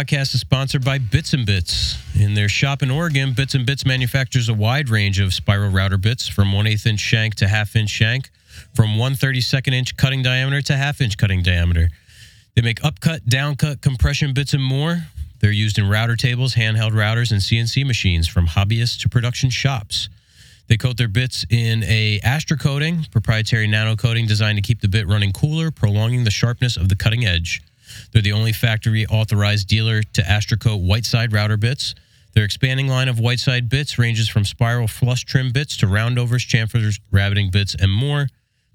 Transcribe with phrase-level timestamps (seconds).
[0.00, 1.98] Podcast is sponsored by Bits and Bits.
[2.18, 5.98] In their shop in Oregon, Bits and Bits manufactures a wide range of spiral router
[5.98, 8.30] bits from 1 8 inch shank to half inch shank,
[8.74, 11.90] from 1 32nd inch cutting diameter to half inch cutting diameter.
[12.56, 15.04] They make upcut, downcut, compression bits, and more.
[15.40, 20.08] They're used in router tables, handheld routers, and CNC machines from hobbyists to production shops.
[20.68, 24.88] They coat their bits in a Astra coating, proprietary nano coating designed to keep the
[24.88, 27.60] bit running cooler, prolonging the sharpness of the cutting edge.
[28.12, 31.94] They're the only factory authorized dealer to Astracoat Whiteside router bits.
[32.32, 37.00] Their expanding line of Whiteside bits ranges from spiral flush trim bits to roundovers, chamfers,
[37.10, 38.28] rabbiting bits, and more.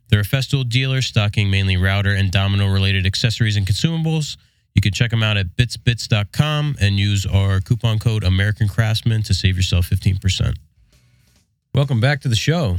[0.10, 4.38] They're a Festool dealer stocking mainly router and domino related accessories and consumables.
[4.76, 9.34] You can check them out at bitsbits.com and use our coupon code American Craftsman to
[9.34, 10.54] save yourself 15%.
[11.74, 12.78] Welcome back to the show.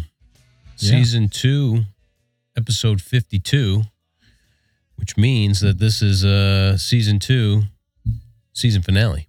[0.79, 0.91] Yeah.
[0.91, 1.85] Season 2,
[2.57, 3.83] episode 52,
[4.97, 7.63] which means that this is uh season 2
[8.57, 9.29] season finale.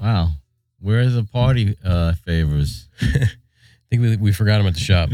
[0.00, 0.30] Wow.
[0.80, 2.88] Where are the party uh, favors?
[3.00, 3.28] I
[3.90, 5.10] think we, we forgot them at the shop.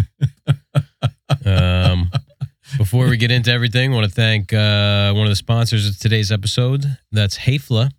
[1.45, 2.11] um,
[2.77, 5.99] before we get into everything, I want to thank uh, one of the sponsors of
[5.99, 6.99] today's episode.
[7.11, 7.91] That's Hafele.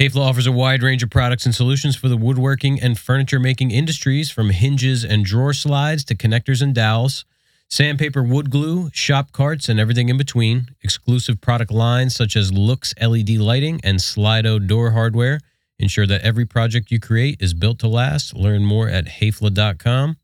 [0.00, 3.70] Hafele offers a wide range of products and solutions for the woodworking and furniture making
[3.70, 7.24] industries, from hinges and drawer slides to connectors and dowels,
[7.70, 10.68] sandpaper, wood glue, shop carts, and everything in between.
[10.82, 15.40] Exclusive product lines such as Loox LED lighting and Slido door hardware
[15.78, 18.34] ensure that every project you create is built to last.
[18.34, 20.16] Learn more at hafele.com.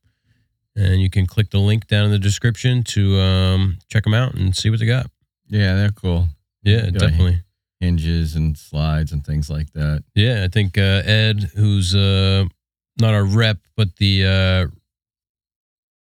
[0.74, 4.34] And you can click the link down in the description to um, check them out
[4.34, 5.06] and see what they got.
[5.48, 6.28] Yeah, they're cool.
[6.62, 7.40] Yeah, definitely.
[7.80, 10.04] Hinges and slides and things like that.
[10.14, 12.44] Yeah, I think uh, Ed, who's uh,
[13.00, 14.76] not our rep, but the uh,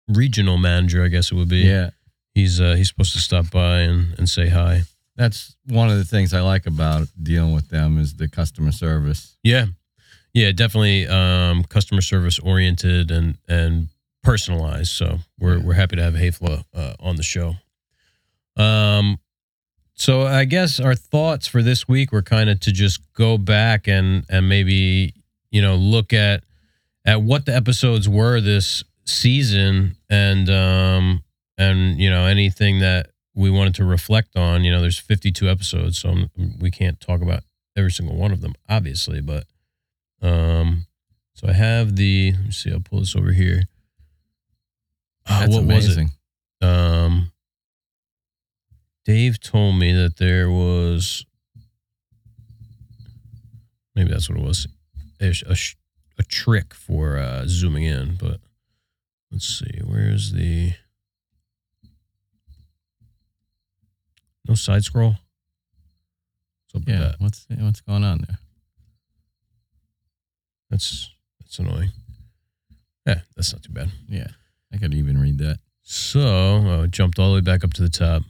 [0.07, 1.59] regional manager, I guess it would be.
[1.59, 1.89] Yeah.
[2.33, 4.81] he's uh, he's supposed to stop by and, and say hi.
[5.15, 9.37] That's one of the things I like about dealing with them is the customer service.
[9.43, 9.67] Yeah,
[10.33, 13.87] yeah, definitely um, customer service oriented and and
[14.23, 14.91] personalized.
[14.91, 15.63] So we're Yeah.
[15.63, 17.55] we're happy to have Hafele uh, on the show.
[18.57, 19.19] Um,
[19.93, 23.87] so I guess our thoughts for this week were kind of to just go back
[23.87, 25.13] and and maybe
[25.51, 26.43] you know look at
[27.05, 31.23] at what the episodes were this season and um
[31.57, 35.97] and you know anything that we wanted to reflect on you know there's 52 episodes
[35.99, 36.29] so I'm-
[36.59, 37.43] we can't talk about
[37.77, 39.45] every single one of them obviously but
[40.21, 40.87] um
[41.33, 43.63] so i have the let me see i'll pull this over here
[45.27, 46.09] Ah, That's what amazing.
[46.61, 47.31] was it um
[49.05, 51.25] dave told me that there was
[53.95, 54.67] maybe that's what it was
[55.21, 55.55] a, a,
[56.19, 58.39] a trick for uh zooming in but
[59.35, 60.71] let's see where's the
[64.47, 65.15] no side scroll
[66.87, 67.15] Yeah.
[67.19, 68.37] What's what's going on there?
[70.69, 71.09] That's
[71.39, 71.91] that's annoying.
[73.05, 73.91] Yeah, that's not too bad.
[74.07, 74.27] Yeah.
[74.73, 75.59] I could even read that.
[75.81, 78.23] So oh, it jumped all the way back up to the top.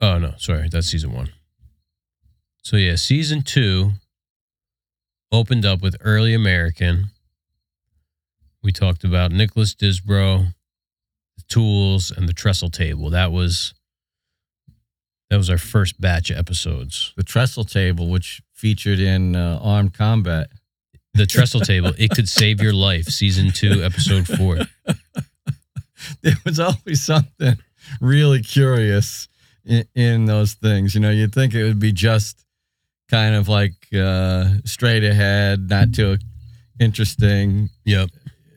[0.00, 1.30] Oh no, sorry, that's season one.
[2.62, 3.92] So yeah, season two
[5.30, 7.10] opened up with early American.
[8.64, 10.54] We talked about Nicholas Disbro,
[11.36, 13.10] the tools, and the trestle table.
[13.10, 13.74] That was
[15.28, 17.12] that was our first batch of episodes.
[17.14, 20.48] The trestle table, which featured in uh, Armed Combat.
[21.12, 23.04] The trestle table, it could save your life.
[23.04, 24.58] Season two, episode four.
[26.22, 27.56] there was always something
[28.00, 29.28] really curious
[29.66, 30.94] in, in those things.
[30.94, 32.44] You know, you'd think it would be just
[33.10, 36.16] kind of like uh, straight ahead, not too
[36.80, 37.68] interesting.
[37.84, 38.08] Yep.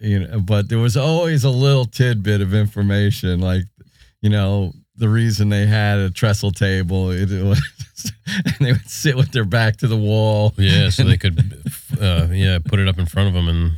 [0.02, 3.64] You know, but there was always a little tidbit of information, like
[4.22, 7.12] you know the reason they had a trestle table.
[7.12, 7.62] It, was,
[8.46, 11.40] and they would sit with their back to the wall, Yeah, so they could,
[12.02, 13.72] uh, yeah, put it up in front of them and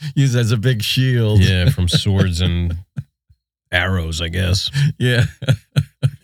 [0.14, 1.40] use it as a big shield.
[1.42, 2.76] yeah, from swords and
[3.70, 4.70] arrows, I guess.
[4.98, 5.24] yeah.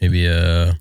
[0.01, 0.79] Maybe a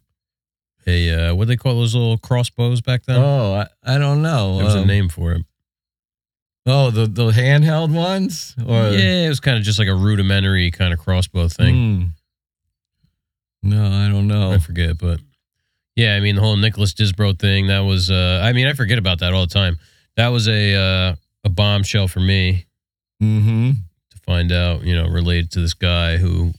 [0.88, 3.18] a uh, what they call those little crossbows back then?
[3.20, 3.54] Oh,
[3.86, 4.58] I, I don't know.
[4.58, 5.46] there was a Um, name for it.
[6.66, 10.72] Oh, the the handheld ones, or yeah, it was kind of just like a rudimentary
[10.72, 11.76] kind of crossbow thing.
[13.64, 13.70] Hmm.
[13.70, 14.52] No, I don't know.
[14.52, 15.20] I forget, but
[15.96, 17.68] yeah, I mean the whole Nicholas Disbro thing.
[17.68, 19.78] That was, uh, I mean, I forget about that all the time.
[20.16, 22.66] That was a uh, a bombshell for me
[23.22, 23.72] Mm-hmm.
[24.12, 26.52] to find out, you know, related to this guy who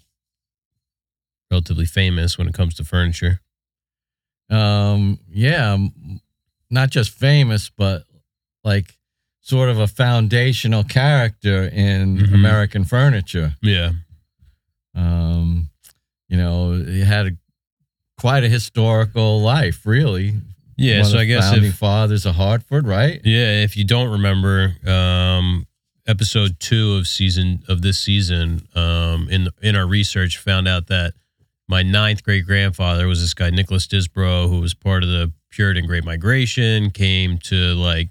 [1.51, 3.41] relatively famous when it comes to furniture.
[4.51, 6.21] Um, yeah, m-
[6.71, 8.05] not just famous, but
[8.65, 8.95] like
[9.47, 12.33] sort of a foundational character in Mhm.
[12.35, 13.55] American furniture.
[13.63, 13.91] Yeah.
[14.95, 15.69] Um,
[16.29, 17.37] you know, he had
[18.19, 20.35] quite a historical life, really.
[20.77, 23.21] Yeah, One so I guess founding if fathers of Hartford, right?
[23.25, 25.67] yeah, if you don't remember, um,
[26.07, 31.15] episode two of season of this season, um, in in our research, found out that
[31.69, 35.87] my ninth great grandfather was this guy Nicholas Disbro, who was part of the Puritan
[35.87, 38.09] Great Migration, came to like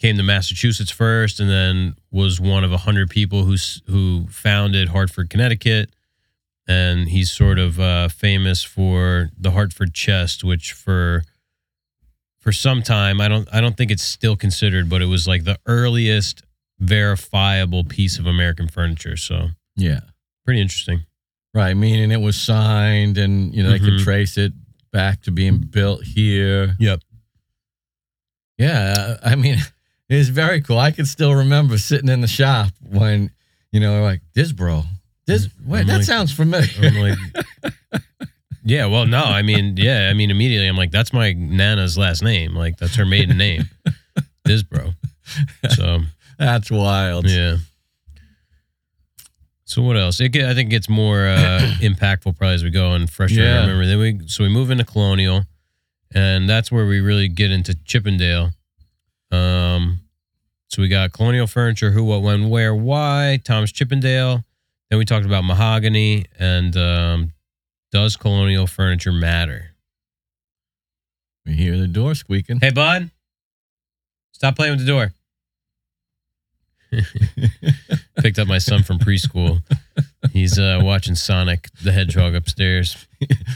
[0.00, 3.56] came to Massachusetts first, and then was one of a hundred people who
[3.86, 5.90] who founded Hartford, Connecticut.
[6.66, 11.22] And he's sort of uh, famous for the Hartford chest, which for
[12.40, 15.44] for some time I don't I don't think it's still considered, but it was like
[15.44, 16.42] the earliest
[16.80, 19.16] verifiable piece of American furniture.
[19.16, 20.00] So Yeah.
[20.44, 21.04] pretty interesting.
[21.52, 21.74] Right.
[21.76, 24.02] Meaning it was signed and, you know, they could Mhm.
[24.04, 24.52] trace it
[24.90, 26.76] back to being built here.
[26.80, 27.00] Yep.
[28.58, 29.18] Yeah.
[29.22, 29.58] I mean,
[30.20, 30.78] it's very cool.
[30.78, 33.30] I can still remember sitting in the shop when,
[33.72, 34.82] you know, like, this bro,
[35.26, 36.68] this, wait, I'm that like- sounds familiar.
[36.82, 37.18] I'm like,
[38.64, 42.22] yeah, well, no, I mean, yeah, I mean, immediately I'm like, that's my Nana's last
[42.22, 42.54] name.
[42.54, 43.64] Like, that's her maiden name,
[44.46, 44.94] Disbro.
[45.70, 46.00] So,
[46.38, 47.28] That's wild.
[47.28, 47.56] yeah.
[49.66, 50.20] So what else?
[50.20, 53.40] It get, I think it gets more uh, impactful probably as we go and fresher.
[53.40, 53.60] I Yeah.
[53.62, 53.86] remember.
[53.86, 55.44] Then we so we move into Colonial,
[56.14, 58.50] and that's where we really get into Chippendale.
[59.30, 60.00] Um,
[60.74, 63.38] so we got Colonial Furniture, who, what, when, where, why.
[63.44, 64.44] Thomas Chippendale.
[64.90, 67.32] Then we talked about mahogany and um,
[67.92, 69.76] does Colonial Furniture matter?
[71.46, 72.58] We hear the door squeaking.
[72.60, 73.12] Hey, bud,
[74.32, 75.12] stop playing with the door.
[78.18, 79.62] Picked up my son from preschool.
[80.32, 83.06] He's uh, watching Sonic the Hedgehog upstairs.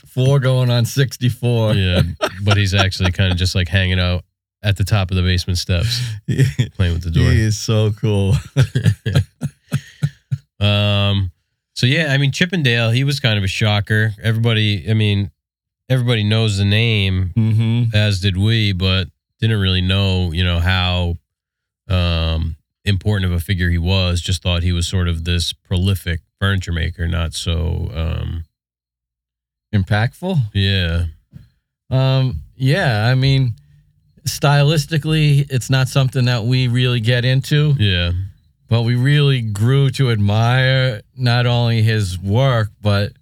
[0.07, 1.75] Four going on 64.
[1.75, 2.03] Yeah,
[2.45, 4.25] but he's actually kind of just like hanging out
[4.63, 6.01] at the top of the basement steps,
[6.77, 7.31] playing with the door.
[7.31, 8.35] He is so cool.
[10.61, 11.31] Um,
[11.75, 14.13] so yeah, I mean Chippendale, he was kind of a shocker.
[14.23, 15.31] Everybody, I mean,
[15.89, 17.95] everybody knows the name, mm-hmm.
[17.95, 19.09] as did we, but
[19.39, 21.17] didn't really know, you know, how
[21.89, 24.21] um important of a figure he was.
[24.21, 28.45] Just thought he was sort of this prolific furniture maker, not so um
[29.73, 30.39] Impactful.
[30.55, 31.05] yeah.
[31.91, 33.55] Um, yeah, I mean,
[34.29, 38.13] stylistically, it's not something that we really get into, Yeah.
[38.69, 43.13] but we really grew to admire not only his work, but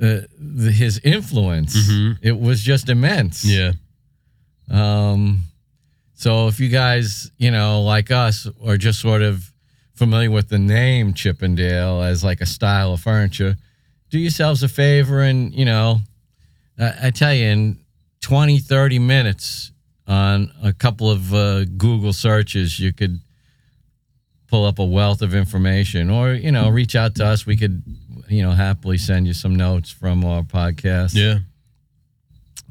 [0.00, 1.76] uh, the, his influence.
[1.76, 2.18] Mhm.
[2.22, 3.44] It was just immense.
[3.44, 3.72] Yeah.
[4.70, 5.42] Um,
[6.14, 9.52] so if you guys, you know, like us, are just sort of
[9.94, 13.56] familiar with the name Chippendale as like a style of furniture,
[14.10, 16.00] do yourselves a favor and, you know,
[16.78, 17.78] I, I tell you, in
[18.20, 19.72] 20, 30 minutes
[20.08, 23.20] on a couple of uh, Google searches, you could
[24.48, 27.44] pull up a wealth of information or, you know, reach out to us.
[27.44, 27.82] We could,
[28.28, 31.14] you know, happily send you some notes from our podcast.
[31.14, 31.40] Yeah.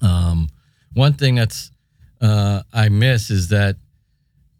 [0.01, 0.49] Um,
[0.93, 1.71] one thing that's
[2.19, 3.75] uh, I miss is that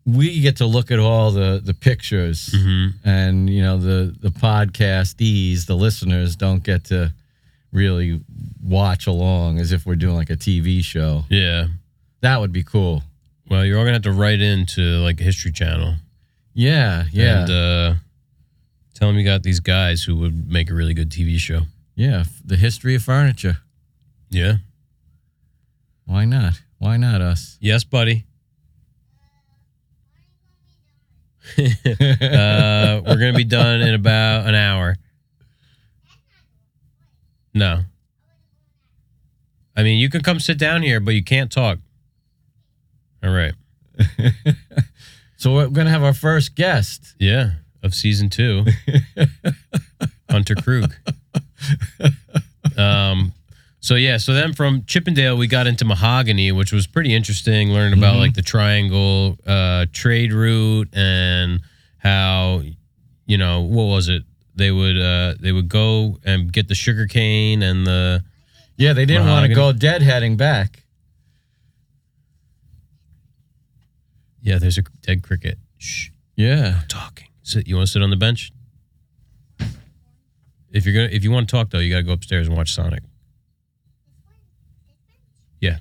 [0.05, 4.29] we get to look at all the the pictures, hmm and you know the the
[4.29, 7.13] podcastees, the listeners, don't get to
[7.73, 8.21] really
[8.63, 11.25] watch along as if we're doing like a TV show.
[11.29, 11.67] Yeah.
[12.21, 13.03] That would be cool.
[13.49, 15.95] Well, you're all gonna have to write into like a history channel.
[16.53, 17.93] Yeah, yeah, And uh
[18.93, 21.61] tell them you got these guys who would make a really good TV show.
[21.95, 22.23] yeah.
[22.43, 23.57] The history of furniture.
[24.29, 24.55] Yeah.
[26.05, 26.61] Why not?
[26.79, 27.57] Why not us?
[27.61, 28.25] Yes, buddy.
[31.57, 34.95] uh, we're gonna be done in about an hour.
[37.53, 37.81] No.
[39.75, 41.79] I mean, you can come sit down here, but you can't talk.
[43.23, 43.53] All right.
[45.39, 47.13] So we're gonna have our first guest.
[47.19, 47.51] Yeah,
[47.83, 48.65] of season two,
[50.31, 50.91] Hunter Krug.
[52.75, 53.33] Um,
[53.79, 57.69] so yeah, so then from Chippendale we got into mahogany, which was pretty interesting.
[57.69, 58.19] Learning about Mhm.
[58.19, 61.61] like the triangle uh, trade route and
[61.99, 62.63] how,
[63.27, 64.23] you know, what was it?
[64.55, 68.23] They would uh, they would go and get the sugar cane and the
[68.75, 70.83] Yeah, they didn't want to go deadheading back.
[74.47, 74.57] Yeah.
[74.59, 75.57] There's a dead cricket.
[75.77, 76.09] Shh.
[76.35, 76.81] Yeah.
[76.87, 77.27] talking.
[77.43, 77.67] Sit.
[77.67, 78.51] You want to sit on the bench?
[80.71, 82.55] If you're gonna, if you want to talk though, you got to go upstairs and
[82.57, 83.01] watch Sonic.
[85.59, 85.77] Yeah,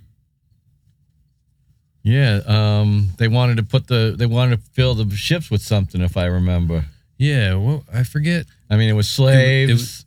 [2.02, 2.40] Yeah.
[2.46, 6.16] um, they wanted to put the they wanted to fill the ships with something, if
[6.16, 6.86] I remember.
[7.18, 7.54] Yeah.
[7.54, 8.46] Well, I forget.
[8.70, 9.70] I mean, it was slaves.
[9.70, 10.02] it was-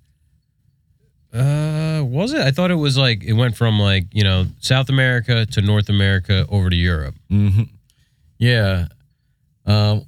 [1.32, 2.42] Uh, was it?
[2.42, 5.90] I thought it was like it went from like you know South America to North
[5.90, 7.16] America over to Europe.
[7.30, 7.64] hmm
[8.40, 8.88] Yeah.
[9.66, 10.06] Um,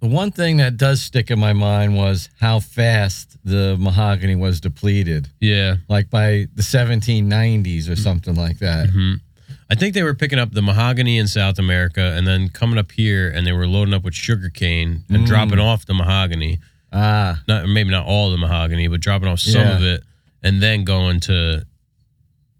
[0.00, 4.60] the one thing that does stick in my mind was how fast the mahogany was
[4.60, 5.76] depleted, Yeah.
[5.88, 8.90] like by the 1790s or something like that.
[8.90, 9.14] hmm
[9.70, 12.92] I think they were picking up the mahogany in South America and then coming up
[12.92, 15.26] here and they were loading up with sugarcane and Mm.
[15.26, 16.58] dropping off the mahogany.
[16.92, 19.76] Ah, Not maybe not all the mahogany, but dropping off some Yeah.
[19.76, 20.02] of it
[20.42, 21.64] and then going to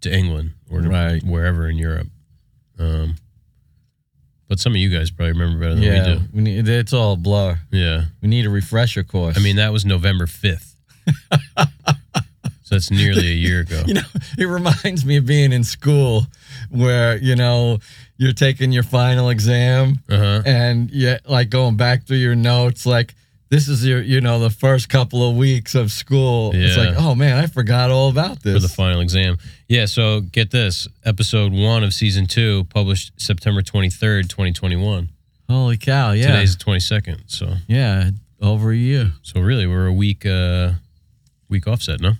[0.01, 1.23] to England or to Right.
[1.23, 2.07] wherever in Europe.
[2.79, 3.15] Um,
[4.47, 6.19] but some of you guys probably remember better than we yeah, do.
[6.33, 7.59] we need, it's all a blur.
[7.71, 8.05] Yeah.
[8.21, 9.37] We need a refresher course.
[9.37, 10.73] I mean, that was November 5th.
[12.63, 13.83] so that's nearly a year ago.
[13.85, 14.01] you know,
[14.37, 16.25] it reminds me of being in school
[16.69, 17.79] where, you know,
[18.17, 20.41] you're taking your final exam Uh huh.
[20.45, 23.13] and you like going back through your notes like
[23.55, 27.15] this is your you know the first couple of weeks of school it's like oh
[27.15, 29.37] man i forgot all about this For the final exam.
[29.69, 29.85] Yeah.
[29.87, 35.09] So get this episode one of season two published September 23rd, 2021.
[35.49, 37.21] holy cow yeah Today's the 22nd.
[37.27, 38.09] So, yeah
[38.41, 40.71] over a year so really, we're a week, uh,
[41.47, 42.11] week offset, no?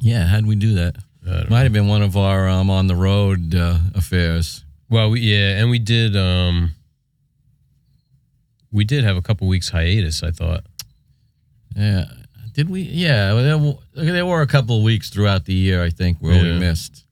[0.00, 0.96] yeah how'd we do that
[1.48, 5.58] might have been one of our um, on the road uh, affairs Well, we, yeah,
[5.60, 6.16] and we did.
[6.16, 6.72] um
[8.76, 10.22] We did have a couple weeks hiatus.
[10.22, 10.62] I thought.
[11.74, 12.04] yeah
[12.54, 15.90] did we yeah well, there, there were a couple of weeks throughout the year i
[15.90, 17.04] think where we missed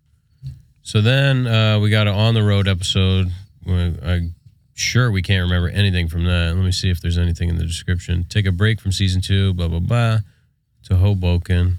[0.83, 3.26] So then uh we got an on the road episode.
[3.66, 4.35] I'm
[4.75, 6.54] sure we can't remember anything from that.
[6.56, 8.25] Let me see if there's anything in the description.
[8.28, 9.54] Take a break from season two.
[9.54, 10.18] Blah blah blah.
[10.88, 11.78] To Hoboken.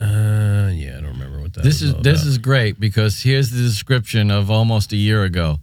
[0.00, 1.62] Uh, yeah, I don't remember what that.
[1.64, 2.30] this was is this about.
[2.30, 5.58] is great because here's the description of almost a year ago.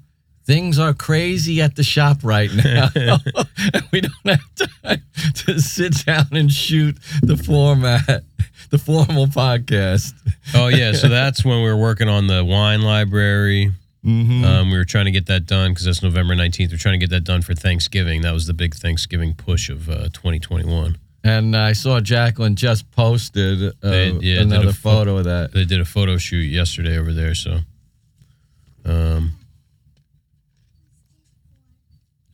[0.47, 2.87] Things are crazy at the shop right now.
[3.91, 5.03] we don't have time
[5.45, 8.23] to sit down and shoot the format,
[8.69, 10.13] the formal podcast.
[10.55, 13.73] Oh yeah, so that's when we were working on the wine library.
[14.05, 14.45] Mm-hmm.
[14.45, 16.71] Um, we were trying to get that done because that's November 19th.
[16.71, 18.21] We're trying to get that done for Thanksgiving.
[18.21, 20.97] That was the big Thanksgiving push of uh, 2021.
[21.25, 25.51] and I saw Jacqueline just posted uh, They- yeah, a another pho- photo of that.
[25.51, 27.59] They did a photo shoot yesterday over there, so
[28.85, 29.33] um,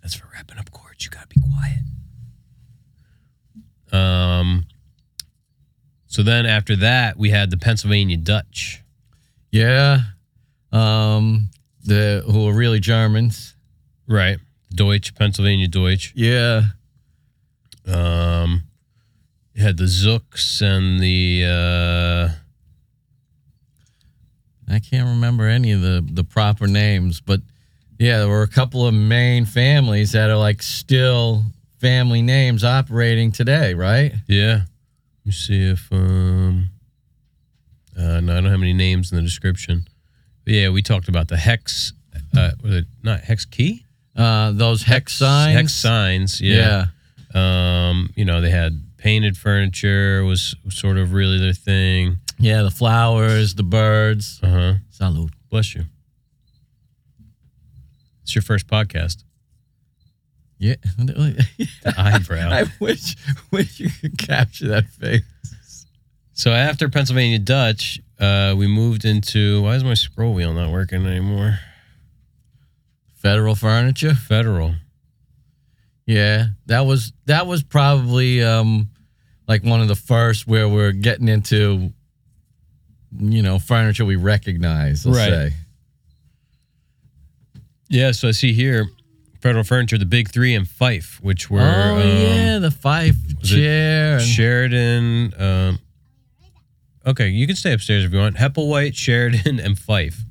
[0.04, 0.28] that's for
[1.04, 1.04] wrapping.
[1.04, 1.80] You gotta be quiet.
[3.92, 4.66] Um,
[6.08, 8.82] so then after that, we had the Pennsylvania Dutch.
[9.52, 10.00] Yeah.
[10.72, 11.50] Um,
[11.84, 13.56] the who are really Germans.
[14.08, 14.40] Right.
[14.74, 16.14] Deutsch, Pennsylvania Deutsch.
[16.16, 16.64] Yeah.
[17.86, 18.64] Um,
[19.54, 22.30] you had the Zooks and the uh,
[24.74, 27.42] I can't remember any of the the proper names, but
[28.00, 31.44] yeah, there were a couple of main families that are like still
[31.80, 34.14] family names operating today, right?
[34.28, 34.62] yeah.
[35.22, 36.70] Let me see if um,
[37.98, 39.88] uh, no, I don't have any names in the description.
[40.44, 41.94] But yeah, we talked about the hex.
[42.36, 43.86] Uh, was it not hex key?
[44.16, 45.56] Uh, those hex signs.
[45.56, 46.42] Hex signs.
[46.42, 46.88] Yeah.
[47.34, 52.18] Um, you know, they had painted furniture was sort of really their thing.
[52.38, 54.40] yeah, the flowers, the birds.
[54.44, 54.74] Uh huh.
[54.92, 55.30] Salud.
[55.50, 55.86] Bless you.
[58.24, 59.24] It's your first podcast.
[60.58, 60.76] Yeah.
[60.98, 62.50] The eyebrow.
[62.50, 63.16] I wish
[63.52, 65.22] wish you could capture that face.
[66.34, 69.62] So after Pennsylvania Dutch, uh, we moved into.
[69.64, 71.60] Why is my scroll wheel not working anymore?
[73.16, 74.14] Federal furniture.
[74.16, 74.76] Federal.
[76.06, 78.90] Yeah, that was that was probably um
[79.48, 81.92] like one of the first where we're getting into
[83.18, 85.06] you know furniture we recognize.
[85.06, 85.30] Let's Right.
[85.30, 85.54] say.
[87.90, 88.12] Yeah.
[88.12, 88.88] So I see here,
[89.42, 93.52] Federal Furniture, the Big Three, and Phyfe, which were oh um, yeah, the five was
[93.52, 94.14] it chair.
[94.18, 95.34] And, Sheraton.
[95.38, 95.80] Um,
[97.06, 98.38] okay, you can stay upstairs if you want.
[98.38, 100.22] Hepplewhite, Sheraton, and Phyfe.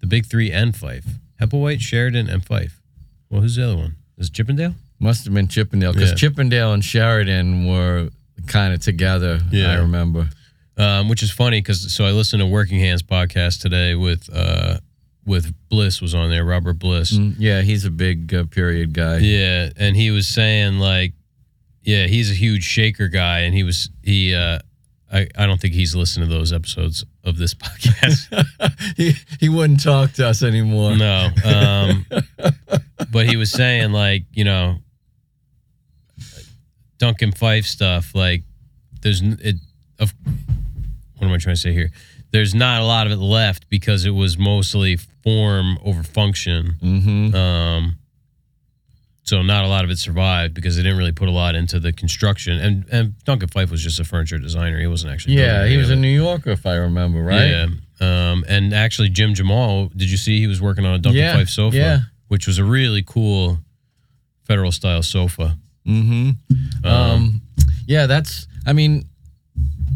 [0.00, 1.04] The Big Three and Phyfe.
[1.40, 2.72] Hepplewhite, Sheraton, and Phyfe.
[3.30, 3.96] Well, who's the other one?
[4.18, 4.74] Is it Chippendale?
[5.02, 6.16] must have been Chippendale because Yeah.
[6.16, 8.10] Chippendale and Sheraton were
[8.46, 9.40] kind of together.
[9.50, 9.72] Yeah.
[9.72, 10.28] I remember.
[10.76, 14.78] um, which is funny because so I listened to Working Hands podcast today with uh,
[15.30, 17.12] with Bliss was on there, Robert Bliss.
[17.12, 19.18] Mm, yeah, he's a big uh, period guy.
[19.18, 21.12] Yeah, and he was saying like,
[21.82, 24.34] yeah, he's a huge shaker guy, and he was he.
[24.34, 24.58] uh
[25.12, 28.46] I, I don't think he's listened to those episodes of this podcast.
[28.96, 30.96] he he wouldn't talk to us anymore.
[30.96, 32.06] no, um,
[33.10, 34.76] but he was saying like you know,
[36.98, 38.42] Duncan Phyfe stuff like
[39.02, 39.56] there's it
[39.98, 40.12] of
[41.16, 41.90] what am I trying to say here?
[42.32, 46.76] There's not a lot of it left because it was mostly form over function.
[46.82, 47.34] Mm-hmm.
[47.34, 47.96] Um,
[49.22, 51.78] so not a lot of it survived because they didn't really put a lot into
[51.78, 52.58] the construction.
[52.58, 54.80] And and Duncan Phyfe was just a furniture designer.
[54.80, 55.34] He wasn't actually.
[55.34, 55.96] Yeah, he was a.
[55.96, 57.46] New Yorker, if I remember right.
[57.50, 57.66] Yeah.
[58.00, 61.36] Um, and actually, Jim Jamal, did you see he was working on a Duncan Yeah,
[61.36, 61.98] Phyfe sofa, yeah.
[62.28, 63.58] which was a really cool
[64.44, 65.58] federal style sofa.
[65.86, 66.30] Mm-hmm.
[66.86, 67.42] Um, Um,
[67.86, 68.46] yeah, that's.
[68.66, 69.04] I mean,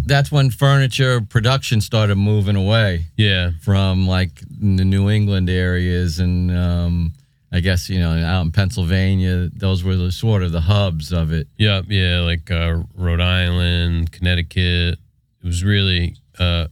[0.07, 6.51] that's when furniture production started moving away yeah, from like the New England areas, and
[6.51, 7.13] um,
[7.53, 11.33] I guess you know out in Pennsylvania, those were the sort of the hubs of
[11.33, 11.49] it.
[11.57, 14.99] yeah, yeah, like uh, Rhode Island, Connecticut.
[14.99, 16.17] It was really.
[16.39, 16.67] Uh,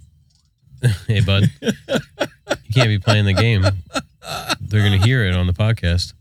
[1.07, 3.63] hey, bud, you can't be playing the game.
[4.61, 6.13] They're gonna hear it on the podcast.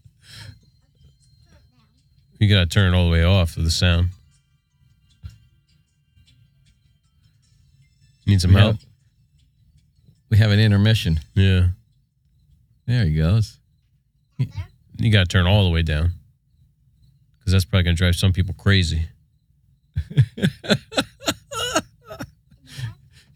[2.39, 4.09] You gotta turn it all the way off of the sound.
[8.25, 8.73] Need some We help?
[8.73, 8.85] have,
[10.29, 11.19] we have an intermission.
[11.33, 11.69] Yeah.
[12.87, 13.57] There he goes.
[14.97, 16.11] You got to turn all the way down
[17.39, 19.05] because that's probably going to drive some people crazy.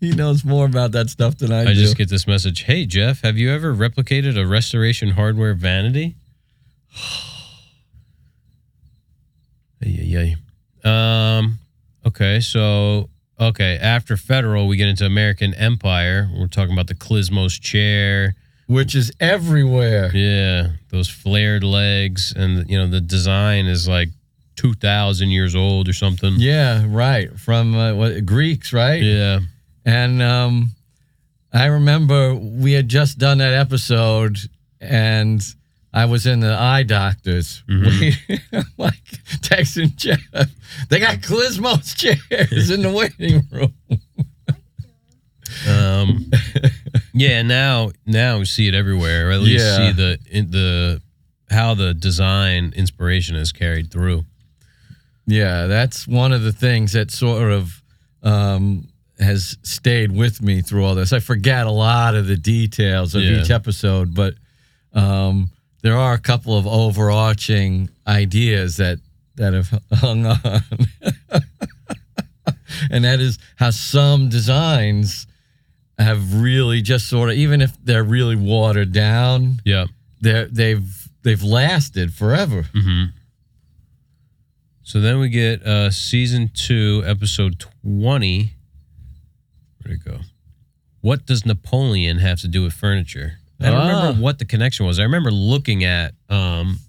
[0.02, 1.70] He knows more about that stuff than I, I do.
[1.72, 6.16] I just get this message Hey, Jeff, have you ever replicated a restoration hardware vanity?
[9.82, 10.34] Yeah,
[10.84, 11.38] yeah.
[11.38, 11.60] Um,
[12.08, 16.30] okay, so, okay, after Federal, we get into American Empire.
[16.38, 18.36] We're talking about the Klismos chair.
[18.68, 20.12] Which is everywhere.
[20.16, 22.34] Yeah, those flared legs.
[22.36, 24.10] And, you know, the design is like
[24.56, 26.36] 2,000 years old or something.
[26.38, 27.38] Yeah, right.
[27.40, 29.02] From uh, what, Greeks, right?
[29.02, 29.40] Yeah.
[29.86, 30.72] And um,
[31.54, 34.38] I remember we had just done that episode,
[34.82, 35.42] and
[35.96, 38.14] I was in the eye doctors, waiting,
[38.78, 39.02] like
[39.42, 40.20] texting Jeff.
[40.90, 43.74] They got Klismos chairs in the waiting room.
[45.70, 46.30] Um,
[47.14, 49.30] yeah, now now we see it everywhere.
[49.30, 49.78] Or at least Yeah.
[49.78, 51.02] see the in the
[51.50, 54.26] how the design inspiration is carried through.
[55.28, 57.82] Yeah, that's one of the things that sort of
[58.22, 58.88] um,
[59.20, 61.14] has stayed with me through all this.
[61.14, 63.42] I forget a lot of the details of Yeah.
[63.42, 64.34] each episode, but
[64.94, 65.50] um,
[65.86, 68.98] there are a couple of overarching ideas that
[69.36, 70.40] that have hung on,
[72.92, 75.28] and that is how some designs
[76.00, 79.86] have really just sort of, even if they're really watered down, Yeah.
[80.22, 82.64] they're they've they've lasted forever.
[82.74, 83.06] hmm
[84.84, 88.54] So then we get uh, season two, episode twenty.
[89.84, 90.20] Where'd it go?
[91.02, 93.34] What does Napoleon have to do with furniture?
[93.62, 93.88] I don't Ah.
[94.02, 95.00] remember what the connection was.
[95.00, 96.80] I remember looking at um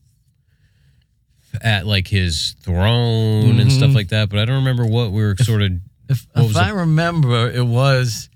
[1.62, 3.94] at like his throne and stuff Mhm.
[3.94, 5.72] like that, but I don't remember what we were sort of
[6.08, 8.28] If, if I remember, it was,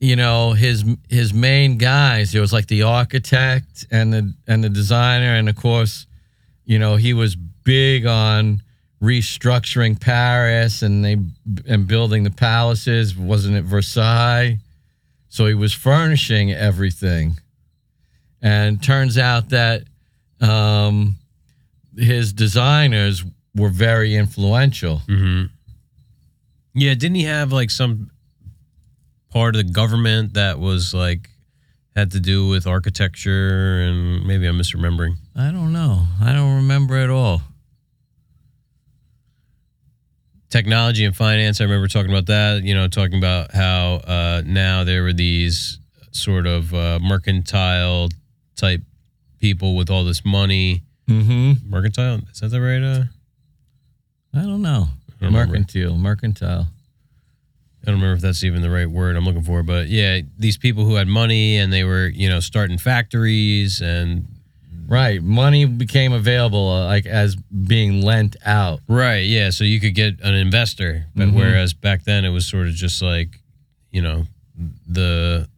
[0.00, 2.34] you know, his his main guys.
[2.34, 6.06] It was like the architect and the and the designer, and of course,
[6.64, 8.62] you know, he was big on
[9.02, 11.16] restructuring Paris and they
[11.66, 13.16] and building the palaces.
[13.16, 14.58] Wasn't it Versailles?
[15.36, 17.38] So he was furnishing everything,
[18.40, 19.82] and turns out that
[20.40, 21.16] um,
[21.94, 23.22] his designers
[23.54, 25.02] were very influential.
[25.06, 25.42] hmm
[26.72, 28.10] Yeah, didn't he have like some
[29.30, 31.28] part of the government that was like
[31.94, 35.16] had to do with architecture and maybe I'm misremembering.
[35.36, 36.06] I don't know.
[36.18, 37.42] I don't remember at all.
[40.48, 44.84] Technology and finance, I remember talking about that, you know, talking about how uh now
[44.84, 45.78] there were these
[46.12, 48.08] sort of uh mercantile
[48.54, 48.80] type
[49.40, 50.82] people with all this money.
[51.08, 51.68] Mm-hmm.
[51.68, 53.04] Mercantile, is that the right uh
[54.34, 54.88] I don't know.
[55.20, 55.52] I don't remember.
[55.52, 56.66] Mercantile, mercantile.
[57.82, 60.58] I don't remember if that's even the right word I'm looking for, but yeah, these
[60.58, 64.26] people who had money and they were, you know, starting factories and
[64.86, 65.22] Right.
[65.22, 68.80] Money became available uh, like as being lent out.
[68.88, 69.50] Right, yeah.
[69.50, 71.32] So you could get an investor, but Mhm.
[71.34, 73.40] whereas back then it was sort of just like,
[73.90, 74.26] you know,
[74.86, 75.48] the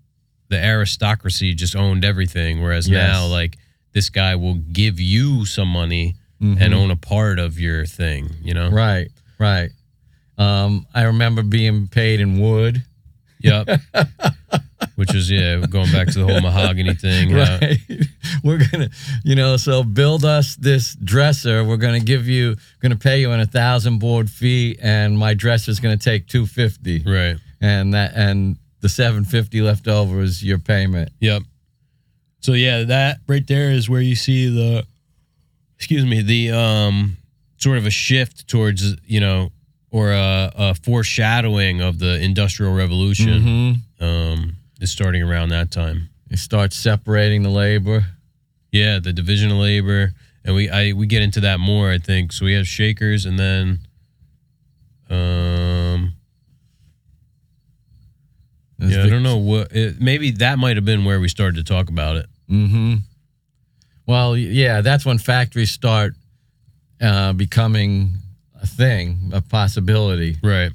[0.49, 3.13] the aristocracy just owned everything, whereas Yes.
[3.13, 3.59] now like
[3.93, 6.73] this guy will give you some money and Mhm.
[6.75, 8.71] own a part of your thing, you know?
[8.71, 9.11] Right.
[9.39, 9.71] Right.
[10.39, 12.83] Um, I remember being paid in wood.
[13.41, 13.69] Yep.
[14.99, 17.31] Which is yeah, going back to the whole mahogany thing.
[17.31, 17.79] how- Right.
[18.43, 18.89] we're gonna,
[19.23, 21.63] you know, so build us this dresser.
[21.63, 25.79] We're gonna give you, gonna pay you in a thousand board fee, and my dresser's
[25.79, 27.37] gonna take two fifty, right.
[27.61, 31.11] and that and the seven fifty left over is your payment.
[31.21, 31.45] Yep.
[32.41, 34.85] So yeah, that right there is where you see the
[35.77, 37.17] excuse me, the um
[37.59, 39.51] sort of a shift towards, you know,
[39.93, 43.29] or a, a foreshadowing of the industrial revolution
[44.01, 44.05] Mm-hmm.
[44.05, 46.09] um is starting around that time.
[46.29, 48.07] You start separating the labor.
[48.71, 50.13] Yeah, the division of labor
[50.45, 52.33] and we I we get into that more, I think.
[52.33, 53.81] So we have shakers and then
[55.11, 56.15] um
[58.79, 61.65] yeah, I don't know what it, maybe that might have been where we started to
[61.65, 62.27] talk about it.
[62.51, 62.95] Mm-hmm.
[64.07, 66.15] Well, yeah, that's when factories start
[67.01, 68.15] uh, becoming
[68.63, 70.37] a thing, a possibility.
[70.43, 70.73] Right.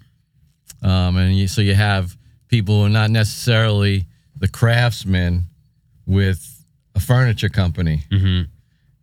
[0.84, 2.16] Um, and you, so you have
[2.54, 4.06] people who are not necessarily
[4.38, 5.46] the craftsmen
[6.06, 6.64] with
[6.94, 8.44] a furniture company, Mm-hmm.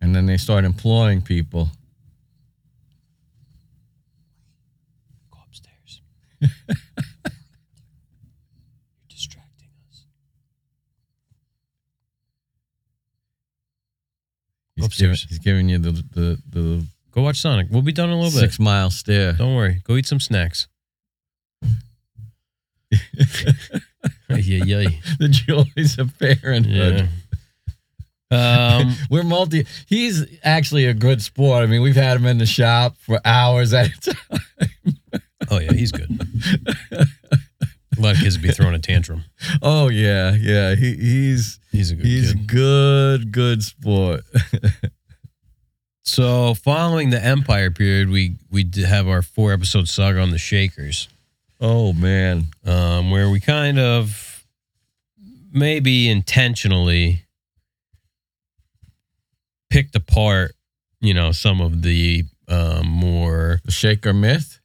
[0.01, 1.67] and then they start employing people.
[5.33, 6.01] Go upstairs.
[6.39, 6.47] You're
[9.09, 10.05] distracting us.
[14.75, 15.25] He's giving, Upstairs.
[15.29, 17.67] he's giving you the the, the Go watch Sonic.
[17.69, 19.33] We'll be done in a little six mile stare.
[19.33, 19.81] Don't worry.
[19.83, 20.67] Go eat some snacks.
[22.91, 22.97] Yeah,
[24.65, 27.07] yeah, the joys of parenthood.
[28.31, 28.79] yeah.
[28.79, 29.65] Um, We're multi.
[29.87, 31.63] He's actually a good sport.
[31.63, 34.95] I mean, we've had him in the shop for hours at a time.
[35.49, 36.09] oh yeah, he's good.
[36.91, 39.25] A lot of kids would be throwing a tantrum.
[39.61, 40.75] Oh yeah, yeah.
[40.75, 42.47] He, he's He's a good he's a kid.
[42.47, 44.21] good good sport.
[46.03, 51.07] So, following the Empire period, we we have our four episode saga on the Shakers,
[51.61, 52.47] oh man.
[52.65, 54.43] um, where we kind of
[55.51, 57.25] maybe intentionally
[59.69, 60.53] picked apart,
[60.99, 63.61] you know, some of the um, more.
[63.63, 64.59] The Shaker myth.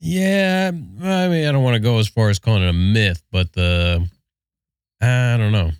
[0.00, 3.22] Yeah, I mean, I don't want to go as far as calling it a myth,
[3.32, 4.06] but the
[5.00, 5.70] I don't know.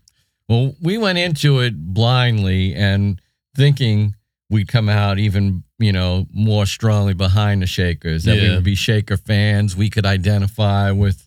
[0.49, 3.21] Well, we went into it blindly and
[3.57, 4.15] thinking
[4.51, 8.25] we'd come out even, you know, more strongly behind the Shakers.
[8.25, 9.77] That we would be Shaker fans.
[9.77, 11.27] We could identify with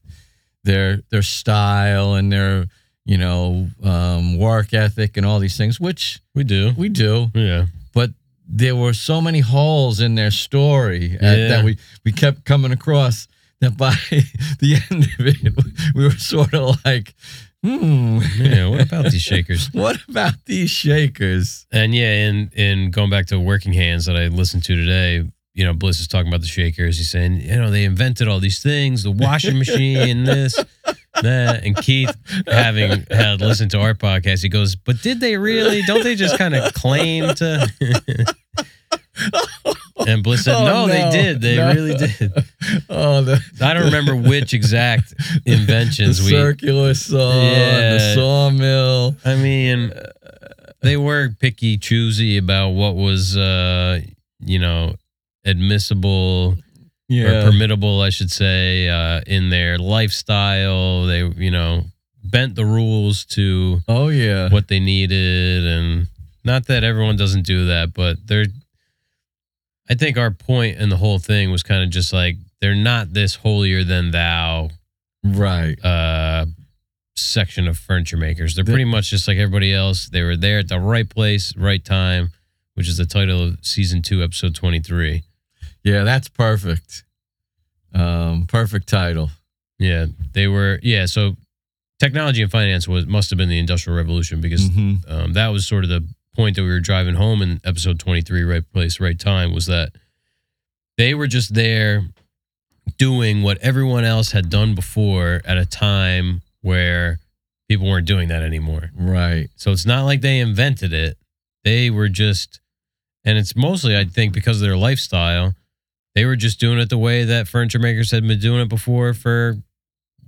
[0.64, 2.66] their their style and their,
[3.06, 6.74] you know, um, work ethic and all these things, which We do.
[6.78, 7.30] we do.
[7.34, 7.66] Yeah.
[7.94, 8.12] But
[8.50, 11.48] there were so many holes in their story uh, Yeah.
[11.50, 13.28] that we we kept coming across
[13.60, 13.96] that by
[14.60, 17.14] the end of it, we were sort of like,
[17.64, 18.20] hmm.
[18.38, 18.68] Yeah.
[18.68, 19.70] What about these Shakers?
[19.74, 21.66] What about these shakers?
[21.72, 25.66] And yeah, in in going back to Working Hands that I listened to today, you
[25.66, 27.00] know, Bliss is talking about the Shakers.
[27.00, 30.56] He's saying, you know, they invented all these things, the washing machine, this,
[31.22, 31.66] that.
[31.66, 32.16] And Keith,
[32.48, 35.82] having had listened to our podcast, he goes, but did they really?
[35.82, 38.36] Don't they just kind of claim to?
[40.08, 41.42] and Bliss said, Oh, no, they did.
[41.42, 41.74] They No.
[41.74, 42.32] really did.
[42.90, 45.14] Oh, the I don't remember which exact
[45.46, 46.32] the inventions we.
[46.32, 49.16] circular saw, the sawmill.
[49.26, 49.92] I mean,
[50.82, 54.02] they were picky, choosy about what was, uh,
[54.40, 54.96] you know,
[55.46, 56.58] admissible or
[57.10, 61.06] Yeah, permittable, I should say, uh, in their lifestyle.
[61.06, 61.86] They, you know,
[62.24, 66.08] bent the rules to oh yeah, what they needed, and
[66.44, 68.46] not that everyone doesn't do that, but they're.
[69.90, 73.14] I think our point in the whole thing was kind of just like they're not
[73.14, 74.70] this holier than thou
[75.24, 75.84] right.
[75.84, 76.46] uh,
[77.16, 78.56] section of furniture makers.
[78.56, 80.10] They're The- pretty much just like everybody else.
[80.10, 82.32] They were there at the right place, right time,
[82.74, 85.24] which is the title of season two, episode 23.
[85.84, 87.04] Yeah, that's perfect.
[87.94, 89.30] Um, perfect title.
[89.80, 90.80] Yeah, they were.
[90.84, 91.38] Yeah, so
[92.00, 95.10] technology and finance was must have been the industrial revolution because Mhm.
[95.10, 96.06] um, that was sort of the
[96.38, 99.90] point that we were driving home in episode 23 right place right time was that
[100.98, 102.06] they were just there
[102.98, 107.20] doing what everyone else had done before at a time where
[107.68, 109.50] people weren't doing that anymore Right.
[109.56, 111.18] so it's not like they invented it
[111.64, 112.62] they were just
[113.26, 115.54] and it's mostly i think because of their lifestyle
[116.16, 119.14] they were just doing it the way that furniture makers had been doing it before
[119.14, 119.58] for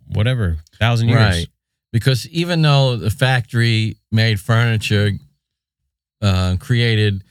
[0.08, 1.48] whatever thousand years Right.
[1.92, 5.10] Because even though the factory made furniture,
[6.22, 7.24] uh, created,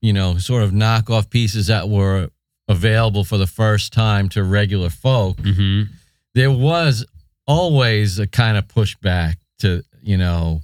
[0.00, 2.28] you know, sort of knockoff pieces that were
[2.68, 5.82] available for the first time to regular folk, hmm
[6.34, 7.04] there was
[7.46, 10.62] always a kind of pushback to, you know,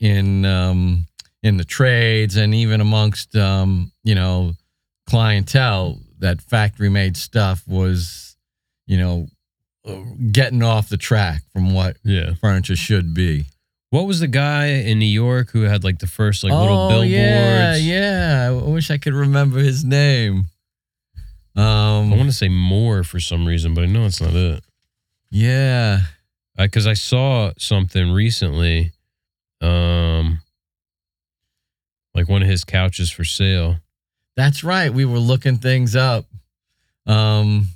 [0.00, 1.06] in um,
[1.42, 4.52] in the trades and even amongst um, you know
[5.08, 8.36] clientele that factory made stuff was,
[8.86, 9.26] you know,
[10.30, 13.46] getting off the track from what yeah furniture should be.
[13.92, 17.12] What was the guy in New York who had like the first like little billboards?
[17.12, 18.48] Oh, yeah, yeah.
[18.50, 20.46] I wish I could remember his name.
[21.54, 24.64] I Um, want to say more for some reason, but I know it's not it.
[25.30, 26.04] yeah,
[26.56, 28.92] Because I saw something recently,
[29.60, 30.40] um,
[32.14, 33.76] like one of his couches for sale.
[34.36, 34.90] that's right.
[34.92, 36.24] We were looking things up.
[37.06, 37.68] Um,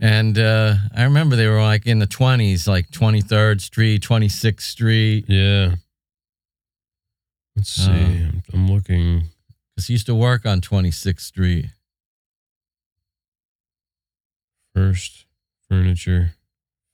[0.00, 5.26] and uh, I remember they were like in the 20s, like 23rd Street, 26th Street.
[5.28, 5.76] Yeah.
[7.56, 7.90] Let's see.
[7.90, 7.94] Uh.
[7.94, 9.24] I'm, I'm looking.
[9.74, 11.66] Because he used to work on 26th Street.
[14.74, 15.26] First
[15.68, 16.32] Furniture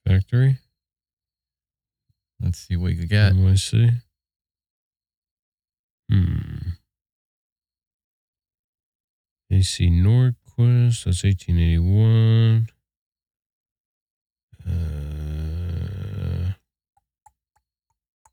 [0.06, 0.58] Factory.
[2.42, 3.32] Let's see what could get.
[3.56, 3.90] see.
[6.10, 6.70] Hmm.
[9.50, 11.04] AC Norquist.
[11.04, 12.68] That's 1881.
[14.70, 16.52] Uh,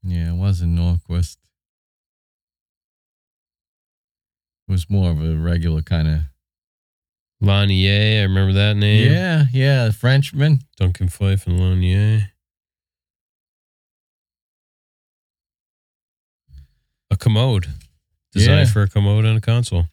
[0.03, 1.37] Yeah, it wasn't Norquist.
[4.67, 6.19] It was more of a regular kind of.
[7.43, 8.19] Lannuier.
[8.19, 9.11] I remember that name.
[9.11, 10.61] Yeah, yeah, Frenchman.
[10.77, 12.29] Duncan Phyfe and Lannuier.
[17.11, 17.67] A commode.
[18.33, 18.73] Designed Yeah.
[18.73, 19.87] for a commode and a console.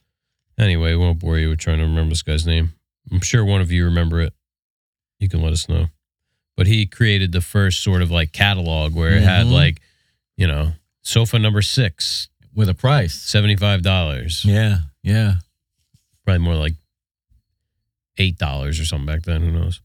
[0.59, 2.74] Anyway, we won't bore you with trying to remember this guy's name.
[3.11, 4.33] I'm sure one of you remember it.
[5.18, 5.88] You can let us know.
[6.56, 9.52] But he created the first sort of like catalog where it had Mhm.
[9.52, 9.80] like,
[10.36, 13.14] you know, sofa number six, with a price.
[13.16, 14.44] $75.
[14.44, 15.36] Yeah, yeah.
[16.24, 16.74] Probably more like
[18.18, 19.42] $8 or something back then.
[19.42, 19.80] Who knows?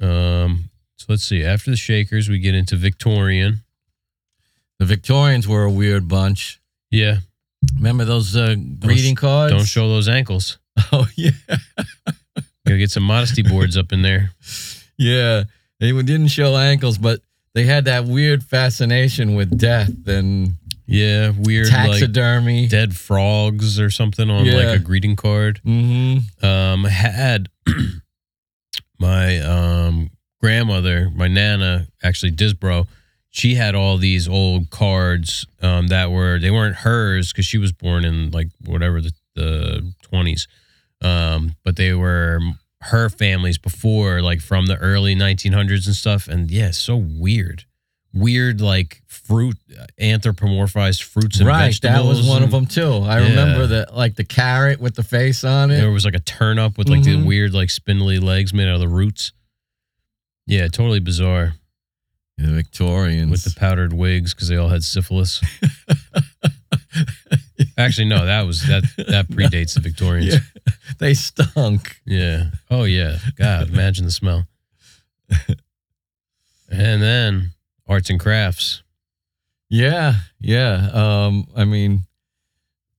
[0.00, 1.44] Um, so let's see.
[1.44, 3.62] After the Shakers, we get into Victorian.
[4.78, 6.60] The Victorians were a weird bunch.
[6.90, 7.18] Yeah.
[7.76, 9.52] Remember those uh, greeting cards?
[9.54, 10.58] Don't show those ankles.
[10.90, 11.30] Oh yeah,
[12.78, 14.30] Get some modesty boards up in there.
[14.98, 15.44] yeah.
[15.80, 17.20] They didn't show ankles, but
[17.54, 20.54] they had that weird fascination with death and
[20.86, 21.32] Yeah.
[21.36, 22.68] Weird, like taxidermy.
[22.68, 24.54] dead frogs or something on Yeah.
[24.54, 25.60] like a greeting card.
[25.66, 26.44] mm-hmm.
[26.46, 27.48] Um, had
[28.98, 32.86] my um grandmother, my nana, actually Disbro,
[33.30, 37.72] she had all these old cards um that were they weren't hers because she was
[37.72, 40.46] born in like whatever the the twenties,
[41.00, 42.38] um, but they were
[42.86, 47.64] her families before like from the early 1900s and stuff and yeah so weird
[48.12, 49.56] weird like fruit
[50.00, 51.48] anthropomorphized fruits and vegetables.
[51.48, 52.96] Right, that was one of them too.
[52.96, 53.28] I Yeah.
[53.28, 55.76] remember that, like the carrot with the face on it.
[55.78, 57.24] There was like a turn up with like the Mhm.
[57.24, 59.32] weird, like spindly legs made out of the roots.
[60.46, 61.54] Yeah, totally bizarre
[62.36, 63.30] The Victorians.
[63.30, 65.40] with the powdered wigs because they all had syphilis.
[67.78, 70.34] Actually, no, that was that that predates the Victorians.
[70.34, 70.72] Yeah.
[70.98, 72.00] they stunk.
[72.04, 72.50] Yeah.
[72.70, 73.18] Oh yeah.
[73.36, 74.46] God, imagine the smell.
[76.70, 77.52] and then
[77.88, 78.82] arts and crafts.
[79.68, 80.90] Yeah, yeah.
[80.92, 82.02] Um, I mean,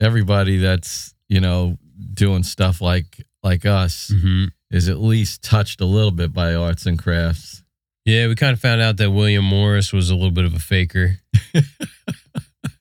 [0.02, 1.78] everybody that's you know
[2.14, 6.88] doing stuff like like us hmm is at least touched a little bit by arts
[6.88, 7.62] and crafts.
[8.06, 10.60] Yeah, we kind of found out that William Morris was a little bit of a
[10.60, 11.20] faker.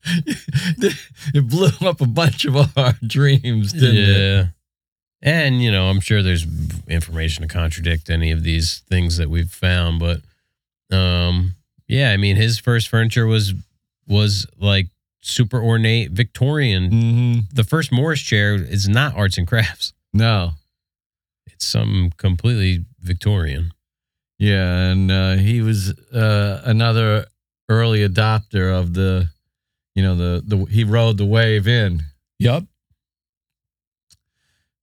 [1.35, 4.19] it blew up a bunch of our dreams, didn't it?
[4.19, 4.45] yeah.
[5.25, 6.45] And, you know, I'm sure there's
[6.89, 10.21] information to contradict any of these things that we've found, but
[10.95, 11.55] um
[11.89, 13.55] yeah, I mean his first furniture was
[14.09, 14.89] was like
[15.21, 16.91] super ornate Victorian.
[16.91, 17.39] Mm-hmm.
[17.55, 19.93] The first Morris chair is not arts and crafts.
[20.13, 20.53] No,
[21.47, 23.73] It's something completely Victorian.
[24.39, 27.27] yeah, and uh, he was uh, another
[27.69, 29.29] early adopter of the,
[29.95, 32.03] you know, the the he rode the wave in.
[32.39, 32.65] Yup.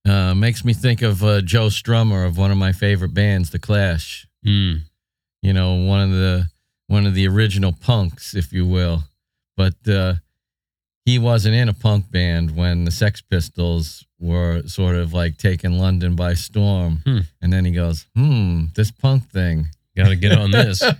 [0.08, 3.58] Uh, makes me think of uh, Joe Strummer of one of my favorite bands, The
[3.58, 4.26] Clash.
[4.46, 4.80] Mm.
[5.42, 6.48] You know, one of the
[6.86, 9.04] one of the original punks, if you will.
[9.56, 10.14] But uh,
[11.04, 15.78] he wasn't in a punk band when the Sex Pistols were sort of like taking
[15.78, 17.02] London by storm.
[17.04, 17.20] Hmm.
[17.42, 20.82] And then he goes, "Hmm, this punk thing." Gotta get on this.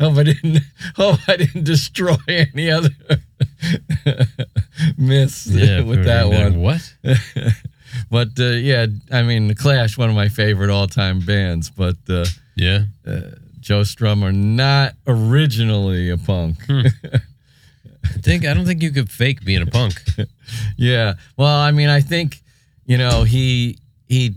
[0.00, 0.60] hope I didn't.
[0.96, 2.90] Hope I didn't destroy any other
[4.96, 6.60] myths yeah, with that one.
[6.60, 6.94] What?
[8.10, 11.70] but uh, yeah, I mean, The Clash, one of my favorite all-time bands.
[11.70, 12.84] But uh, Yeah.
[13.06, 13.20] uh,
[13.60, 16.56] Joe Strummer, not originally a punk.
[16.68, 20.00] I think I don't think you could fake being a punk.
[20.76, 21.14] yeah.
[21.36, 22.40] Well, I mean, I think
[22.86, 24.34] you know he he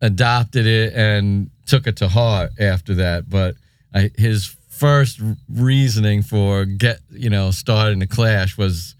[0.00, 3.28] adopted it and took it to heart after that.
[3.28, 3.56] But
[3.94, 8.94] I, his first reasoning for get you know starting the Clash was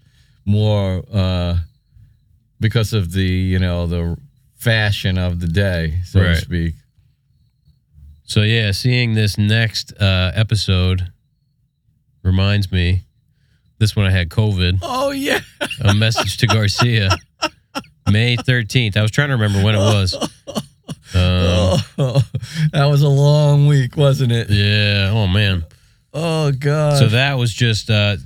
[0.45, 1.57] more uh,
[2.59, 4.17] because of the you know the
[4.55, 6.35] fashion of the day, so Right.
[6.35, 6.75] to speak.
[8.25, 11.11] So yeah, seeing this next uh, episode
[12.23, 13.01] reminds me.
[13.79, 14.79] This one I had COVID.
[14.81, 15.41] Oh yeah.
[15.81, 17.09] A message to Garcia,
[18.09, 18.95] May thirteenth.
[18.95, 20.15] I was trying to remember when it was.
[21.15, 22.21] Um, oh,
[22.73, 24.49] that was a long week, wasn't it?
[24.49, 25.09] yeah.
[25.11, 25.65] Oh man.
[26.13, 26.97] Oh god.
[26.99, 28.17] So that was just uh,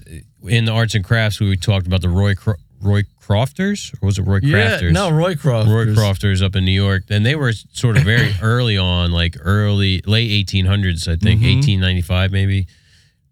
[0.43, 1.39] in the arts and crafts.
[1.39, 4.91] We talked about the Roy Cro- Roy Crofters, or was it Roy yeah, Crafters?
[4.93, 5.67] no, Roycroft.
[5.67, 9.35] Roy Crofters up in New York, and they were sort of very early on, like
[9.39, 11.55] early late 1800s, I think, Mhm.
[11.55, 12.67] 1895 maybe.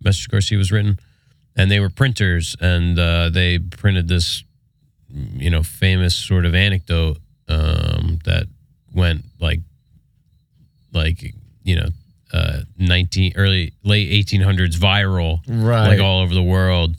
[0.04, 1.00] Message Garcia was written,
[1.56, 4.44] and they were printers, and uh, they printed this,
[5.10, 8.48] you know, famous sort of anecdote um, that
[8.96, 9.60] went like,
[10.94, 11.90] like you know,
[12.34, 15.88] uh, 19 early late 1800s viral, Right.
[15.90, 16.96] like all over the world.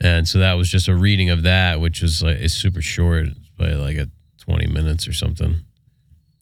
[0.00, 3.26] and so that was just a reading of that, which was like it's super short,
[3.26, 5.56] it's by like a twenty minutes or something,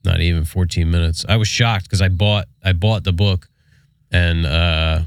[0.05, 1.25] not even fourteen minutes.
[1.29, 3.49] I was shocked because I bought I bought the book,
[4.11, 5.01] and uh,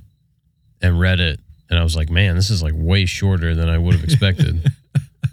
[0.82, 3.78] and read it, and I was like, man, this is like way shorter than I
[3.78, 4.72] would have expected.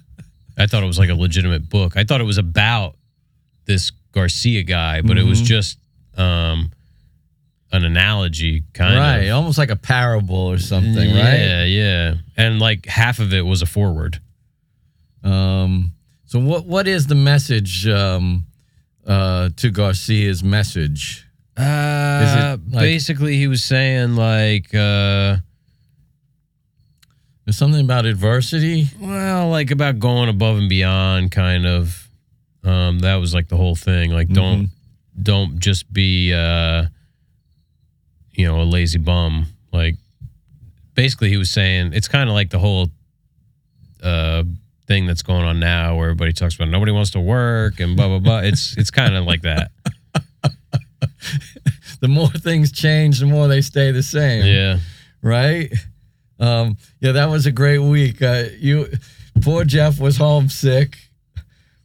[0.59, 1.96] I thought it was like a legitimate book.
[1.96, 2.96] I thought it was about
[3.66, 5.46] this Garcia guy, but it was Mhm.
[5.46, 5.79] just
[6.16, 6.70] um,
[7.72, 9.20] an analogy, kind right, of.
[9.22, 11.38] Right, almost like a parable or something, right?
[11.38, 12.14] Yeah, yeah.
[12.37, 14.20] And like half of it was a forward.
[15.25, 15.92] Um,
[16.27, 18.44] so what what is the message um,
[19.07, 21.27] uh, to Garcia's message?
[21.57, 25.37] Uh, like- basically, he was saying like, uh,
[27.44, 28.88] There's something about adversity.
[29.01, 32.02] well, like about going above and beyond, kind of.
[32.64, 34.12] Um, that was like the whole thing.
[34.12, 34.68] Like, don't
[35.20, 36.87] don't just be, uh,
[38.33, 39.46] you know, a lazy bum.
[39.72, 39.96] Like,
[40.94, 42.88] basically, he was saying it's kind of like the whole
[44.03, 44.44] uh
[44.87, 48.09] thing that's going on now, where everybody talks about nobody wants to work and blah
[48.09, 48.38] blah blah.
[48.44, 49.70] It's it's kind of like that.
[52.03, 54.44] The more things change, the more they stay the same.
[54.44, 54.79] Yeah.
[55.22, 55.72] Right.
[56.40, 58.20] Um, yeah, that was a great week.
[58.20, 58.88] Uh, you,
[59.40, 60.98] poor Jeff was homesick.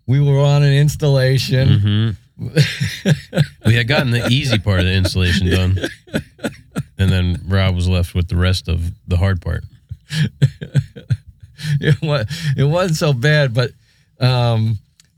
[0.07, 1.79] We were on an installation.
[1.79, 2.09] hmm
[3.65, 5.77] we had gotten the easy part of the installation done,
[6.97, 9.63] and then Rob was left with the rest of the hard part.
[11.81, 13.71] it was it wasn't so bad, but
[14.19, 14.77] um,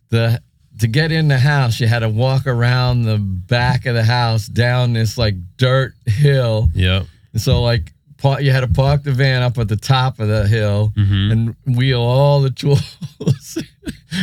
[0.10, 0.42] the
[0.80, 4.48] to get in the house, you had to walk around the back of the house
[4.48, 6.70] down this like dirt hill.
[6.74, 7.06] Yep.
[7.34, 10.28] And so like pa- you had to park the van up at the top of
[10.28, 12.98] the hill hmm and wheel all the tools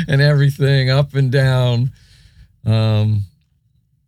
[0.09, 1.90] and everything up and down.
[2.64, 3.22] Um,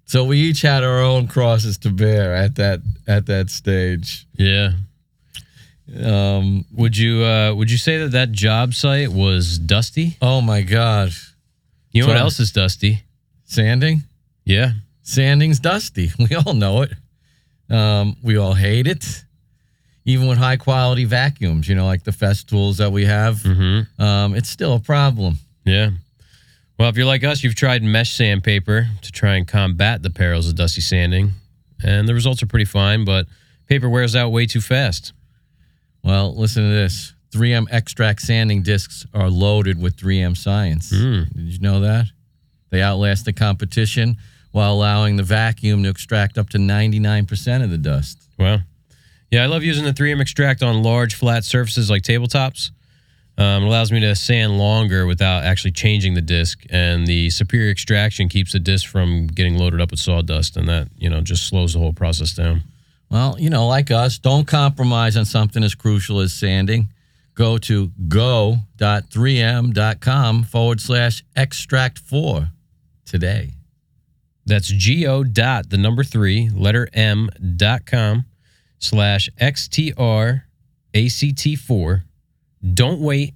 [0.05, 4.27] so we each had our own crosses to bear at that at that stage.
[4.35, 4.73] Yeah.
[6.05, 10.17] Um, Would you uh, Would you say that that job site was dusty?
[10.21, 11.11] oh my God,
[11.93, 13.03] You know what else is dusty?
[13.45, 14.03] sanding.
[14.45, 14.73] Yeah.
[15.03, 16.11] Sanding's dusty.
[16.19, 16.93] We all know it.
[17.71, 19.25] Um, we all hate it.
[20.09, 24.35] Even with high quality vacuums, you know, like the Festools that we have, hmm um,
[24.35, 25.37] it's still a problem.
[25.67, 25.91] Yeah.
[26.79, 30.49] Well, if you're like us, you've tried mesh sandpaper to try and combat the perils
[30.49, 31.33] of dusty sanding,
[31.85, 33.27] and the results are pretty fine, but
[33.67, 35.13] paper wears out way too fast.
[36.03, 40.91] Well, listen to this 3M Xtract sanding discs are loaded with 3M science.
[40.91, 41.35] Mm.
[41.35, 42.07] Did you know that?
[42.71, 44.17] They outlast the competition
[44.53, 48.23] while allowing the vacuum to extract up to 99% of the dust.
[48.39, 48.63] Well,
[49.31, 52.71] yeah, I love using the 3M Xtract on large flat surfaces like tabletops.
[53.37, 57.71] Um, it allows me to sand longer without actually changing the disc, and the superior
[57.71, 61.47] extraction keeps the disc from getting loaded up with sawdust, and that you know just
[61.47, 62.65] slows the whole process down.
[63.11, 66.89] Well, you know, like us, don't compromise on something as crucial as sanding.
[67.35, 72.49] Go to go.3m.com forward slash extract four
[73.05, 73.53] today.
[74.47, 78.25] That's go dot the number three letter m dot com
[78.79, 82.03] slash XTRACT4.
[82.75, 83.35] Don't wait.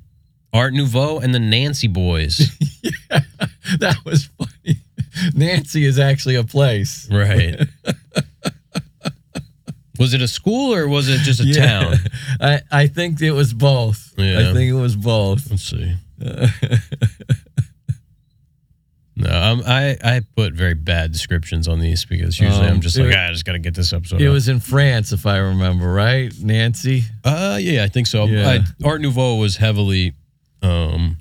[0.53, 2.39] Art Nouveau and the Nancy Boys.
[2.81, 3.19] yeah,
[3.79, 4.77] that was funny.
[5.33, 7.07] Nancy is actually a place.
[7.11, 7.59] right.
[9.99, 11.65] was it a school or was it just a Yeah.
[11.65, 11.95] town?
[12.39, 14.13] I, I think it was both.
[14.17, 14.49] Yeah.
[14.49, 15.49] I think it was both.
[15.49, 15.95] Let's see.
[19.15, 22.97] No, um, I I put very bad descriptions on these because usually Um, I'm just
[22.97, 24.19] like, ah, I just got to get this episode.
[24.19, 27.03] It out." was in France, if I remember right, Nancy.
[27.23, 28.25] Uh, yeah, I think so.
[28.25, 28.49] Yeah.
[28.49, 30.13] I, Art Nouveau was heavily
[30.63, 31.17] um,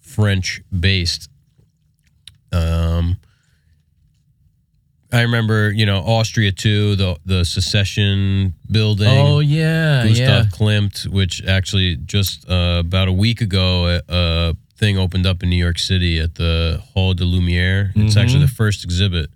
[0.00, 1.28] French based.
[2.52, 3.16] Um,
[5.12, 9.08] I remember, you know, Austria too, the the secession building.
[9.08, 10.44] Oh yeah, Gustav yeah.
[10.50, 15.50] Klimt, which actually just uh, about a week ago, a, a thing opened up in
[15.50, 17.92] New York City at the Hall des Lumières.
[17.94, 19.30] It's actually the first exhibit.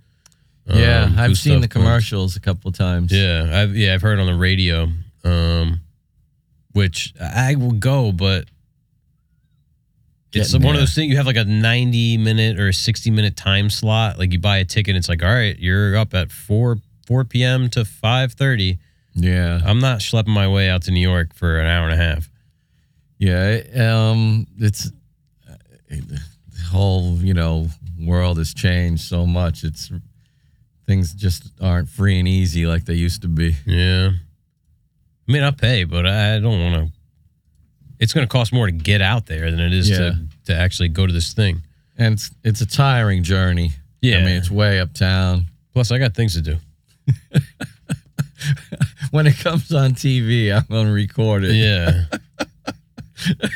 [0.67, 1.71] Yeah, um, I've seen Gustav the Klimt.
[1.73, 3.13] commercials a couple of times.
[3.13, 4.89] Yeah, I've yeah I've heard on the radio,
[5.25, 5.83] um,
[6.73, 8.47] which I will go, but
[10.43, 13.37] it's one of those things you have like a ninety minute or a sixty minute
[13.37, 14.19] time slot.
[14.19, 17.69] Like you buy a ticket, it's like all right, you're up at four four p.m.
[17.71, 18.79] to five thirty.
[19.15, 22.03] yeah, I'm not schlepping my way out to New York for an hour and a
[22.03, 22.29] half.
[23.19, 23.61] yeah.
[23.99, 24.91] Um, it's
[25.89, 26.21] the
[26.71, 27.69] whole you know
[28.01, 29.65] world has changed so much.
[29.65, 29.91] It's
[30.87, 33.57] things just aren't free and easy like they used to be.
[33.67, 34.11] Yeah,
[35.29, 36.96] I mean I'll pay, but I don't want to.
[37.99, 39.99] It's going to cost more to get out there than it is Yeah.
[39.99, 41.63] to to actually go to this thing.
[41.99, 43.73] And it's it's a tiring journey.
[44.03, 44.19] Yeah.
[44.19, 45.47] I mean it's way uptown.
[45.73, 46.57] Plus, I got things to do.
[49.11, 51.55] When it comes on TV, I'm gonna record it.
[51.55, 52.05] Yeah.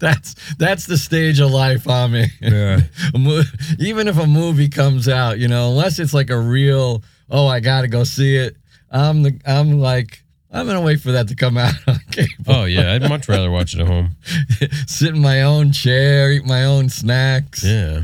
[0.00, 2.30] That's that's the stage of life I'm in.
[2.40, 2.80] Yeah.
[3.78, 7.60] Even if a movie comes out, you know, unless it's like a real, oh, I
[7.60, 8.56] gotta go see it.
[8.90, 10.23] I'm the I'm like
[10.54, 12.30] I'm gonna wait for that to come out on cable.
[12.46, 14.12] Oh yeah, I'd much rather watch it at home.
[14.86, 17.64] Sit in my own chair, eat my own snacks.
[17.64, 18.02] Yeah,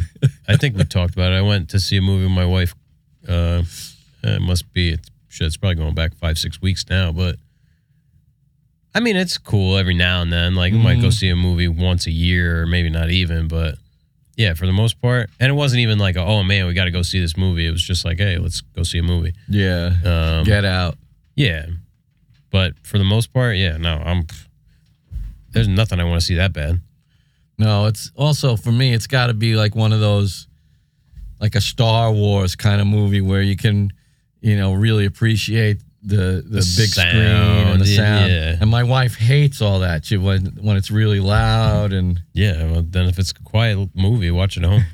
[0.49, 1.37] I think we talked about it.
[1.37, 2.75] I went to see a movie with my wife.
[3.27, 3.63] Uh,
[4.25, 5.47] it must be it's, shit.
[5.47, 7.37] It's probably going back five six weeks now, but
[8.97, 10.57] I mean it's cool every now and then.
[10.57, 13.47] Like we might go see a movie once a year, or maybe not even.
[13.47, 13.77] But
[14.37, 16.91] yeah, for the most part, and it wasn't even like oh man, we got to
[16.91, 17.65] go see this movie.
[17.65, 19.35] It was just like hey, let's go see a movie.
[19.49, 19.93] Yeah.
[20.05, 20.97] Um, Get out.
[21.37, 21.67] Yeah,
[22.51, 24.27] but for the most part, yeah, no, I'm.
[25.53, 26.81] There's nothing I want to see that bad.
[27.59, 28.93] No, it's also for me.
[28.95, 30.47] It's got to be like one of those,
[31.41, 33.93] like a Star Wars kind of movie where you can,
[34.41, 38.33] you know, really appreciate the the, The big screen and the sound, sound.
[38.33, 38.57] yeah.
[38.61, 40.05] And my wife hates all that.
[40.07, 44.31] She when when it's really loud and Yeah, well, then if it's a quiet movie,
[44.31, 44.85] watch it home.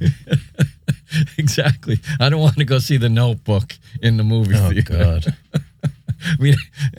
[1.39, 2.01] exactly.
[2.19, 4.93] I don't want to go see the Notebook in the movie oh theater.
[4.93, 5.37] God.
[6.39, 6.55] I mean,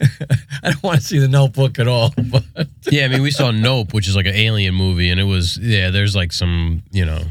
[0.62, 2.12] I don't want to see the Notebook at all.
[2.30, 5.24] But Yeah, I mean, we saw Nope, which is like an alien movie, and it
[5.24, 5.90] was yeah.
[5.90, 7.22] There's like some, you know,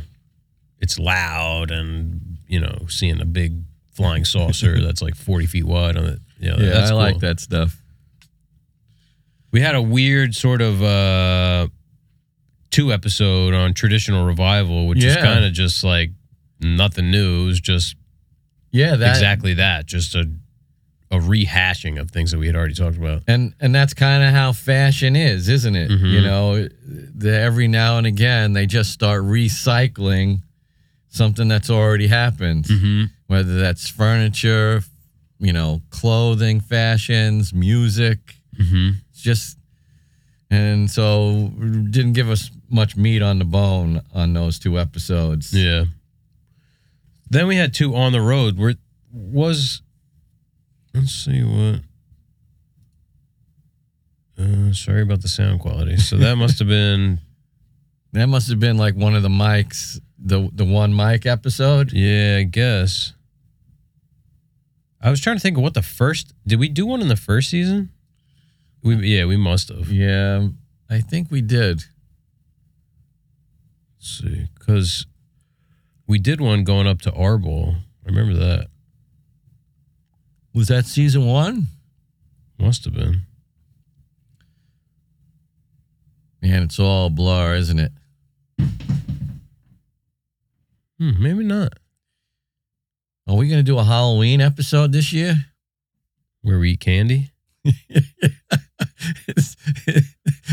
[0.79, 3.61] it's loud, and you know, seeing a big
[3.93, 6.19] flying saucer that's like 40 feet wide on it.
[6.39, 7.81] You know, yeah, that's I like that stuff.
[9.51, 11.67] We had a weird sort of uh
[12.69, 16.11] two episode on traditional revival, which is kind of just like
[16.59, 17.43] nothing new.
[17.43, 17.95] It was just
[18.71, 20.29] Yeah, that exactly that, just a
[21.09, 23.23] a rehashing of things that we had already talked about.
[23.27, 25.89] and and that's kind of how fashion is, isn't it?
[25.89, 26.11] Mhm.
[26.11, 30.41] You know, the, every now and again they just start recycling
[31.09, 33.03] something that's already happened, Mm-hmm.
[33.27, 34.81] whether that's furniture,
[35.39, 38.19] you know, clothing, fashions, music.
[38.59, 38.97] Mm-hmm.
[39.11, 39.57] It's just
[40.49, 41.51] and so
[41.89, 45.53] didn't give us much meat on the bone on those two episodes.
[45.53, 45.85] Yeah.
[47.29, 48.57] Then we had two on the road.
[48.57, 48.75] Where
[49.11, 49.81] was
[50.99, 51.81] let's see what.
[54.39, 55.97] Uh, sorry about the sound quality.
[55.97, 57.19] So that must have been
[58.13, 61.91] That must have been like one of the mics, the the one mic episode.
[61.91, 63.13] yeah, I guess.
[65.01, 67.15] I was trying to think of what the first did we do one in the
[67.15, 67.89] first season?
[68.83, 69.89] We yeah we must have.
[69.91, 70.49] Yeah,
[70.89, 71.83] I think we did.
[73.99, 75.05] Let's see, because
[76.07, 77.75] we did one going up to Arbol.
[77.75, 78.67] I remember that.
[80.57, 81.67] Was that season one?
[82.57, 83.21] Must have been.
[86.41, 87.91] Man, it's all blur, isn't it?
[90.97, 91.73] Hmm, maybe not.
[93.27, 95.35] Are we going to do a Halloween episode this year?
[96.41, 97.29] Where we eat candy.
[99.27, 99.55] it's,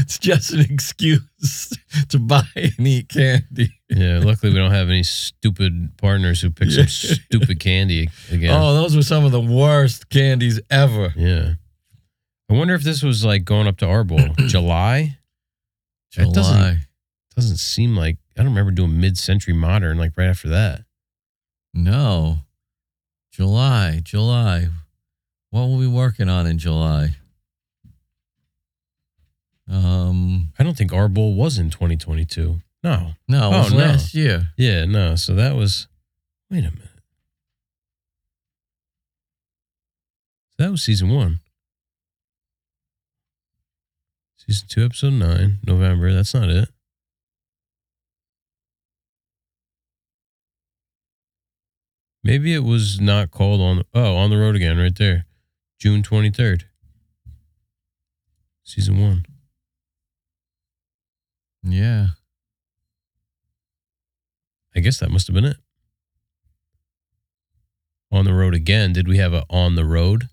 [0.05, 1.73] it's just an excuse
[2.11, 3.71] to buy and eat candy.
[3.89, 8.51] Yeah, luckily we don't have any stupid partners who pick some stupid candy again.
[8.55, 11.15] Oh, those were some of the worst candies ever.
[11.17, 11.55] Yeah.
[12.51, 14.37] I wonder if this was like going up to Arbol.
[14.49, 15.19] July?
[16.17, 16.77] That doesn't- July.
[17.35, 20.85] Doesn't seem like I don't remember doing mid century modern like right after that.
[21.73, 22.39] No.
[23.33, 24.01] July.
[24.05, 24.69] July.
[25.51, 27.17] What were we working on in July?
[29.69, 32.61] Um, I don't think our bowl was in 2022.
[32.83, 33.13] No.
[33.29, 33.79] No, it Oh, was no.
[33.79, 34.49] last year.
[34.57, 35.17] Yeah, no.
[35.17, 35.89] So that was.
[36.51, 36.89] Wait a minute.
[40.59, 41.41] That was season one.
[44.37, 46.13] Season two, episode nine, November.
[46.13, 46.69] That's not it.
[52.23, 53.83] Maybe it was not called on.
[53.95, 55.27] Oh, on the road again, right there,
[55.79, 56.65] June twenty third.
[58.63, 59.27] Season one.
[61.65, 62.09] Yeah.
[64.77, 65.57] I guess that must have been it.
[68.13, 68.93] On the road again.
[68.93, 70.29] Did we have a on the road?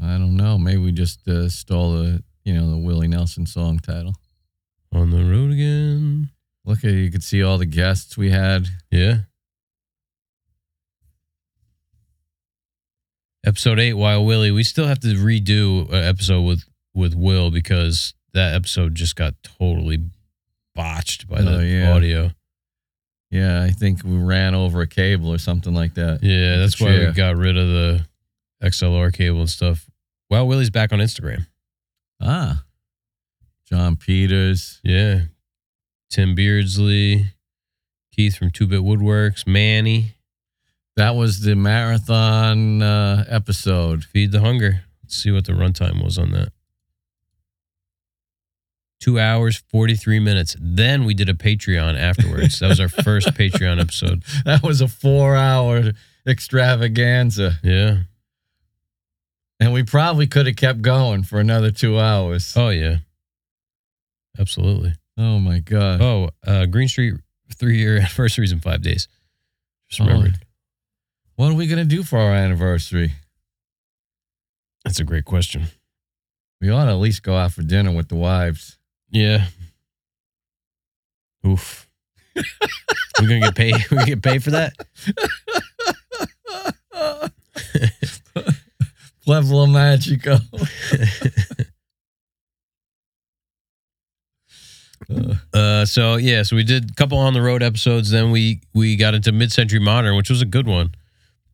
[0.00, 0.58] I don't know.
[0.58, 4.14] Maybe we just uh, stole the, you know, the Willie Nelson song title.
[4.92, 6.30] On the road again.
[6.64, 8.66] Look at you could see all the guests we had.
[8.90, 9.18] Yeah.
[13.44, 14.50] Episode eight, Wild Willie.
[14.50, 16.64] We still have to redo an episode with
[16.94, 19.98] with Will because that episode just got totally
[20.74, 21.92] botched by Oh, the yeah.
[21.92, 22.30] audio.
[23.30, 26.20] Yeah, I think we ran over a cable or something like that.
[26.22, 28.06] Yeah, that's why we got rid of the
[28.62, 29.86] XLR cable and stuff.
[30.30, 31.46] Well, Willie's back on Instagram.
[32.20, 32.62] Ah.
[33.68, 34.80] John Peters.
[34.84, 35.22] Yeah.
[36.08, 37.32] Tim Beardsley,
[38.14, 40.14] Keith from Two Bit Woodworks, Manny,
[40.96, 44.04] That was the marathon uh, episode.
[44.04, 44.84] Feed the Hunger.
[45.02, 46.50] Let's see what the runtime was on that.
[49.00, 50.56] Two hours, 43 minutes.
[50.58, 52.58] Then we did a Patreon afterwards.
[52.60, 54.24] that was our first Patreon episode.
[54.44, 55.92] That was a four hour
[56.26, 57.58] extravaganza.
[57.62, 57.98] Yeah.
[59.60, 62.54] And we probably could have kept going for another two hours.
[62.56, 62.98] Oh, yeah.
[64.38, 64.92] Absolutely.
[65.18, 66.00] Oh my God.
[66.02, 67.14] Oh, uh, Green Street
[67.54, 69.08] three year anniversaries in five days.
[69.88, 70.38] Just remembered.
[71.36, 73.12] What are we going to do for our anniversary?
[74.84, 75.66] That's a great question.
[76.60, 78.75] We ought to at least go out for dinner with the wives.
[79.16, 79.46] Yeah.
[81.46, 81.88] Oof.
[82.36, 83.76] We're gonna get paid.
[83.90, 84.74] We get paid for that.
[89.24, 90.34] Pueblo Magico.
[90.34, 90.38] Uh,
[95.54, 98.10] Uh, so yeah, so we did a couple on the road episodes.
[98.10, 100.90] Then we we got into mid century modern, which was a good one.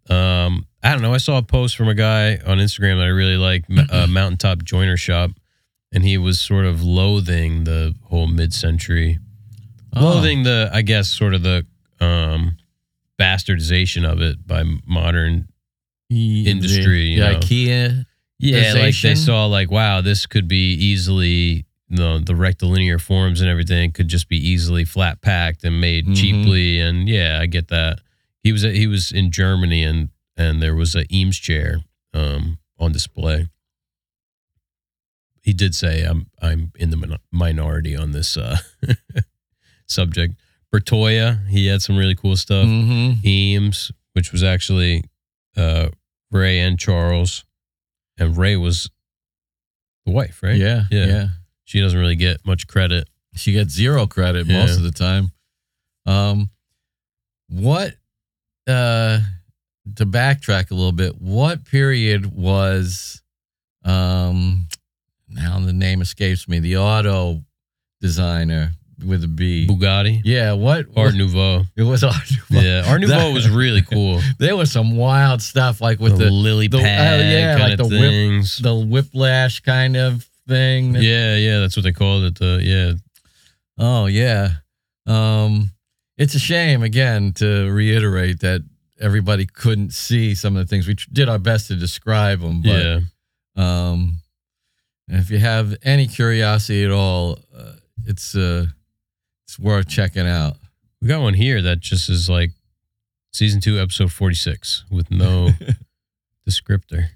[0.08, 1.12] Um, I don't know.
[1.12, 4.64] I saw a post from a guy on Instagram that I really like, uh, Mountaintop
[4.64, 5.30] Joiner Shop,
[5.92, 9.18] and he was sort of loathing the whole mid century,
[9.94, 11.66] oh, loathing the I guess sort of the
[12.00, 12.56] um
[13.20, 15.48] bastardization of it by modern
[16.10, 17.38] the- industry, The, you know.
[17.38, 18.04] IKEA.
[18.38, 23.48] Yeah, like they saw like, wow, this could be easily the the rectilinear forms and
[23.48, 26.16] everything could just be easily flat packed and made Mhm.
[26.16, 26.80] cheaply.
[26.80, 28.00] And yeah, I get that.
[28.42, 31.82] He was he was in Germany and and there was a Eames chair
[32.14, 33.46] um, on display.
[35.42, 38.58] He did say, "I'm I'm in the minority on this uh,
[39.86, 40.34] subject."
[40.72, 42.64] Bertoia, he had some really cool stuff.
[42.66, 43.26] Mm-hmm.
[43.26, 45.04] Eames, which was actually
[45.56, 45.88] uh,
[46.30, 47.44] Ray and Charles,
[48.16, 48.88] and Ray was
[50.06, 50.56] the wife, right?
[50.56, 51.06] Yeah, Yeah.
[51.06, 51.26] yeah.
[51.64, 53.08] She doesn't really get much credit.
[53.34, 54.60] She gets zero credit Yeah.
[54.60, 55.30] most of the time.
[56.06, 56.48] Um,
[57.48, 57.94] what?
[58.66, 59.20] Uh,
[59.96, 63.22] to backtrack a little bit, what period was?
[63.84, 64.68] Um,
[65.32, 66.58] now the name escapes me.
[66.60, 67.42] The auto
[68.00, 68.72] designer
[69.04, 69.66] with a B.
[69.68, 70.86] Bugatti, Yeah, what?
[70.96, 71.64] Art Nouveau.
[71.76, 72.64] It was Art Nouveau.
[72.64, 74.20] Yeah, Art Nouveau That- was really cool.
[74.38, 77.70] There was some wild stuff like with the, the lily the- oh, pad yeah, kind
[77.70, 78.58] like the whip- things.
[78.58, 80.94] the whiplash kind of thing.
[80.94, 82.38] yeah, yeah, that's what they called it.
[82.38, 82.92] The yeah,
[83.78, 84.50] Oh yeah.
[85.06, 85.70] Um
[86.18, 88.60] it's a shame again to reiterate that
[89.00, 92.62] everybody couldn't see some of the things we tr- did our best to describe them
[92.62, 93.00] but yeah.
[93.56, 94.18] um
[95.20, 97.72] if you have any curiosity at all uh,
[98.06, 98.66] it's uh
[99.44, 100.56] it's worth checking out.
[101.00, 102.50] We got one here that just is like
[103.32, 105.50] season two, episode forty six, with no
[106.48, 107.08] descriptor.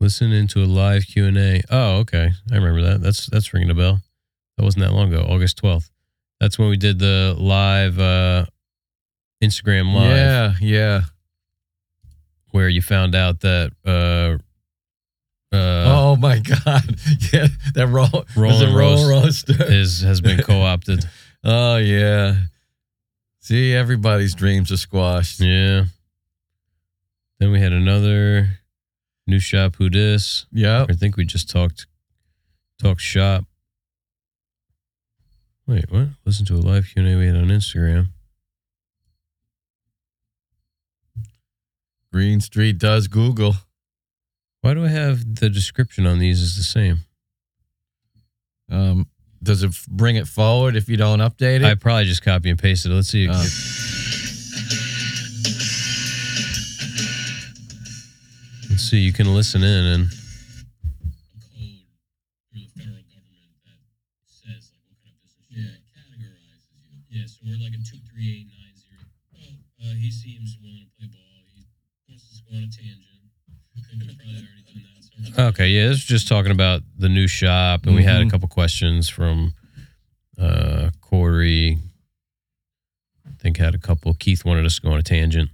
[0.00, 1.62] Listen into a live Q and A.
[1.70, 3.00] Oh, okay, I remember that.
[3.00, 4.00] That's that's ringing a bell.
[4.56, 5.90] That wasn't that long ago, August twelfth.
[6.40, 8.46] That's when we did the live uh,
[9.42, 11.00] Instagram live, Yeah, yeah.
[12.50, 14.38] where you found out that uh,
[15.54, 16.96] uh, oh my god.
[17.32, 19.64] Yeah, that roll Rolling roll roast roaster.
[19.72, 21.04] is has been co opted.
[21.44, 22.34] oh yeah.
[23.40, 25.40] See, everybody's dreams are squashed.
[25.40, 25.84] yeah.
[27.38, 28.58] Then we had another
[29.26, 29.76] new shop.
[29.76, 30.46] Who dis?
[30.52, 30.86] Yeah.
[30.88, 31.86] I think we just talked
[32.78, 33.44] talked shop.
[35.66, 36.08] Wait, what?
[36.24, 38.08] Listen to a live Q and A we had on Instagram.
[42.12, 43.56] Green Street does Google.
[44.64, 47.00] Why do I have the description on these is the same?
[48.70, 49.10] Um,
[49.42, 51.64] does it bring it forward if you don't update it?
[51.64, 52.94] I probably just copy and pasted it.
[52.94, 53.28] Let's see.
[53.28, 53.34] Oh.
[58.70, 59.04] Let's see.
[59.04, 61.84] You can listen in and code
[62.48, 63.84] through the federal government that
[64.24, 65.76] says like what kind of business you yeah.
[65.92, 67.20] categorizes you.
[67.20, 69.04] Yeah, so we're like a two three eight nine zero.
[69.28, 71.52] Well, uh, he seems willing to play ball.
[71.52, 71.68] He
[72.08, 73.12] wants us to go on a tangent.
[73.94, 75.06] We've probably already done that.
[75.06, 78.24] several Okay, yeah, this is just talking about the new shop, and we had a
[78.24, 78.30] Mhm.
[78.30, 79.54] couple questions from
[80.38, 81.78] uh, Corey.
[83.26, 84.14] I think had a couple.
[84.14, 85.50] Keith wanted us to go on a tangent,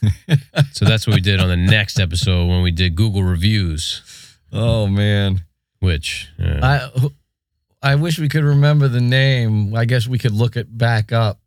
[0.72, 4.02] so that's what we did on the next episode when we did Google reviews.
[4.52, 5.42] oh man,
[5.80, 6.60] Which uh,
[7.82, 9.74] I I wish we could remember the name.
[9.76, 11.40] I guess we could look it back up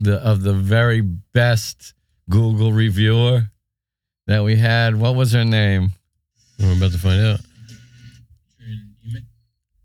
[0.00, 1.92] the of the very best
[2.30, 3.50] Google reviewer
[4.26, 4.96] that we had.
[4.96, 5.92] What was her name?
[6.58, 7.40] We're about to find out.
[8.60, 9.20] And you may,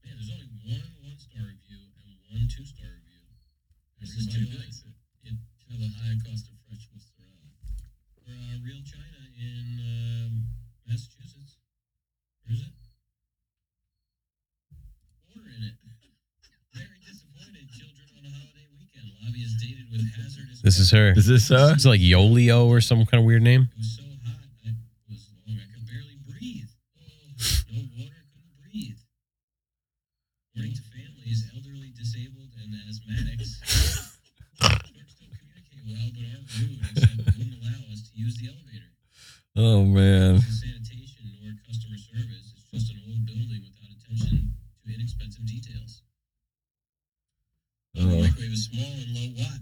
[0.04, 3.24] man, there's only one one star review and one two star review.
[4.00, 4.66] This is too good.
[5.26, 5.36] It
[5.72, 7.48] have a high cost of fresh mozzarella.
[8.24, 10.32] For uh, real China in um,
[10.88, 11.60] Massachusetts.
[12.46, 12.74] Where is it?
[15.32, 15.76] Water in it.
[16.76, 17.68] Very disappointed.
[17.72, 19.08] Children on a holiday weekend.
[19.24, 20.60] Lobby is dated with hazardous.
[20.62, 21.14] This is her.
[21.16, 21.72] Is this her?
[21.74, 23.70] It's like Yolio or some kind of weird name.
[23.72, 24.76] It was so hot, I
[25.08, 26.68] was long, I could barely breathe.
[27.00, 27.32] Oh,
[27.72, 29.00] no water, couldn't breathe.
[30.52, 33.56] According to families, elderly, disabled, and asthmatics,
[34.60, 38.92] clerks don't communicate well, but aren't rude, except wouldn't allow us to use the elevator.
[39.56, 40.36] Oh man.
[40.40, 42.54] The sanitation nor customer service.
[42.56, 44.54] It's just an old building without attention
[44.86, 46.04] to inexpensive details.
[47.96, 48.22] The Oh.
[48.22, 49.60] microwave is small and low watt.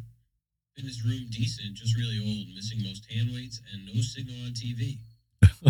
[0.76, 5.00] Fitness room decent, just really old, missing most hand weights and no signal on TV.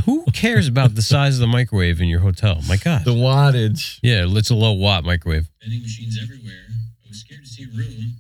[0.06, 2.64] Who cares about the size of the microwave in your hotel?
[2.68, 3.04] My God.
[3.04, 4.00] The wattage.
[4.02, 5.52] Yeah, it's a low watt microwave.
[5.60, 6.72] vending machines everywhere.
[7.04, 8.16] I was scared to see a room,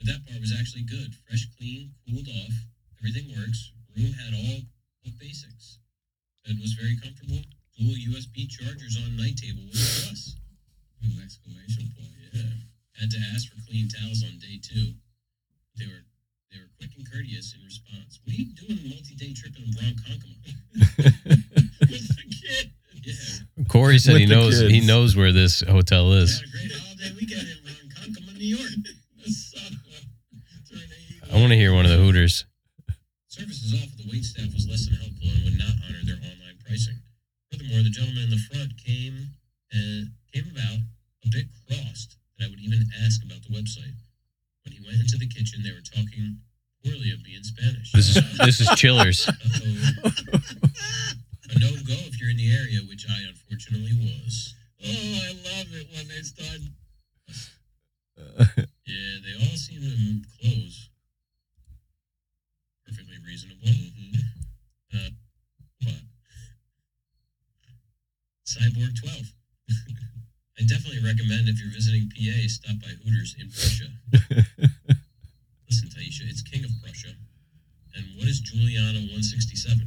[0.00, 1.12] but that part was actually good.
[1.28, 2.54] Fresh, clean, cooled off.
[3.00, 3.72] Everything works.
[3.92, 4.64] Room had all
[5.04, 5.78] the basics.
[6.46, 7.44] Bed was very comfortable.
[7.76, 10.34] Dual USB chargers on night table was a plus.
[11.04, 12.10] Ooh, exclamation point!
[12.32, 12.42] Yeah.
[12.98, 14.96] Had to ask for clean towels on day two.
[15.76, 16.02] They were
[16.50, 18.18] they were quick and courteous in response.
[18.24, 21.36] What are you doing a multi-day trip in Ronkonkoma?
[23.68, 26.40] Corey said With he the knows he knows where this hotel is.
[26.40, 28.70] had a great holiday weekend in Ronkonkoma, New York.
[29.26, 29.58] So,
[30.70, 32.44] during the- I want to hear one of the Hooters.
[33.28, 36.58] Services offered, the wait staff was less than helpful and would not honor their online
[36.66, 36.98] pricing.
[37.52, 39.16] Furthermore, the gentleman in the front came
[39.72, 40.78] and came about
[41.24, 43.94] a bit crossed that I would even ask about the website.
[44.64, 46.38] When he went into the kitchen, they were talking
[46.84, 47.92] poorly of me in Spanish.
[47.92, 49.28] This is this is Chillers.
[51.50, 54.54] A no go if you're in the area, which I unfortunately was.
[54.84, 56.60] Oh, I love it when they start.
[58.88, 60.88] Yeah, they all seem to close.
[62.86, 63.68] Perfectly reasonable.
[64.94, 65.10] Uh,
[65.84, 66.00] what?
[68.46, 69.32] Cyborg 12.
[70.58, 73.88] I definitely recommend if you're visiting PA, stop by Hooters in Prussia.
[75.68, 77.12] Listen, Taisha, it's King of Prussia.
[77.94, 79.86] And what is Juliana 167?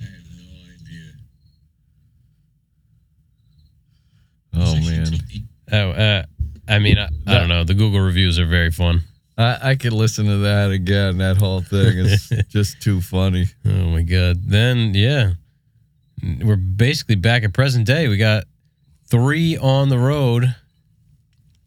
[0.00, 1.12] I have no idea.
[4.54, 5.04] Oh Section man.
[5.12, 6.22] took the- Oh, uh,
[6.68, 7.64] I mean, I, I don't know.
[7.64, 9.02] The Google reviews are very fun.
[9.36, 11.18] I, I could listen to that again.
[11.18, 13.46] That whole thing is just too funny.
[13.64, 14.42] Oh my god.
[14.44, 15.32] Then yeah,
[16.42, 18.08] we're basically back at present day.
[18.08, 18.44] We got
[19.06, 20.54] three on the road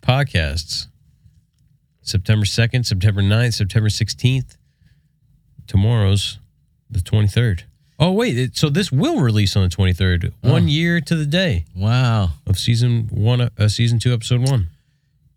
[0.01, 0.88] podcasts.
[2.03, 4.57] September 2nd, September 9th, September 16th.
[5.67, 6.39] Tomorrow's
[6.89, 7.63] the 23rd.
[8.03, 10.33] Oh wait, it, so this will release on the 23rd.
[10.43, 10.51] Oh.
[10.53, 12.31] One year to the day Wow.
[12.47, 14.67] of season 1 uh, season 2 episode 1.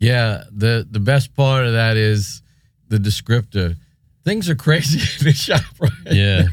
[0.01, 2.41] Yeah, the the best part of that is
[2.89, 3.77] the descriptor.
[4.25, 6.45] Things are crazy in the shop right Yeah.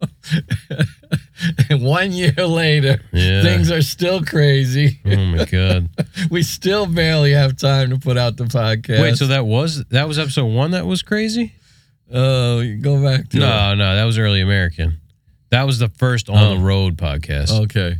[1.70, 3.42] and one year later, Yeah.
[3.42, 4.98] things are still crazy.
[5.06, 5.88] Oh my god.
[6.30, 9.00] We still barely have time to put out the podcast.
[9.00, 11.52] Wait, so that was that was episode 1 that was crazy?
[12.12, 14.99] oh, you go back to No, no, that was early American.
[15.50, 16.54] That was the first on Oh.
[16.54, 17.50] the road podcast.
[17.64, 17.96] Okay.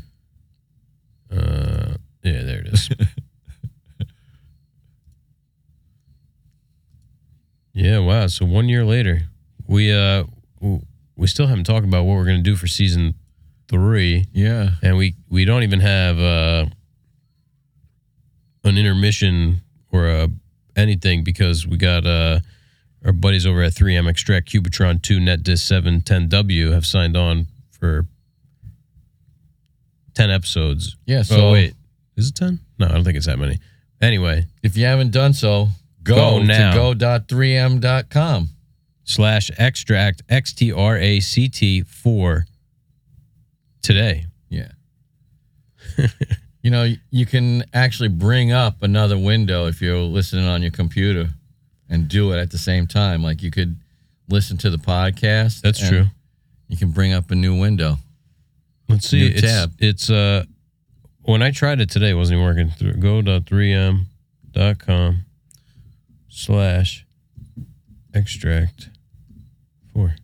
[1.31, 2.89] Uh, yeah, there it is.
[7.73, 8.27] yeah, wow.
[8.27, 9.23] So one year later,
[9.67, 10.25] we uh
[11.17, 13.15] we still haven't talked about what we're gonna do for season
[13.69, 14.71] three, Yeah.
[14.83, 16.67] and we we don't even have uh
[18.65, 19.61] an intermission
[19.93, 20.29] or a
[20.77, 22.41] anything because we got uh
[23.05, 28.07] our buddies over at 3M Xtract Cubitron 2 NetDisc 710W have signed on for
[30.15, 31.21] 10 episodes Yeah.
[31.21, 31.75] Oh, so oh wait,
[32.17, 32.61] is it ten?
[32.79, 33.59] No, I don't think it's that many.
[34.01, 35.69] Anyway, If you haven't done so,
[36.03, 36.73] go, Go now.
[36.73, 38.49] to go.3m.com.
[39.05, 42.47] slash extract X T R A C T four
[43.83, 44.27] today.
[44.49, 44.69] Yeah.
[46.63, 51.31] you know, you can actually bring up another window if you're listening on your computer
[51.91, 53.23] and do it at the same time.
[53.23, 53.77] Like you could
[54.29, 55.61] listen to the podcast.
[55.61, 56.07] That's true.
[56.69, 57.97] You can bring up a new window.
[58.89, 59.21] Let's see.
[59.21, 59.73] New It's tab.
[59.79, 60.45] it's uh
[61.23, 62.71] when I tried it today, it wasn't even working.
[62.71, 65.25] Through go.3m.com
[66.29, 67.05] slash
[68.15, 68.89] extract
[69.93, 70.15] four.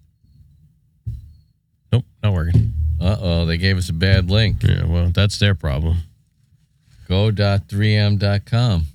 [1.93, 2.73] Nope, not working.
[3.01, 4.63] Uh oh, they gave us a bad link.
[4.63, 5.99] Yeah, well, that's their problem.
[7.09, 8.87] Go.3m.com.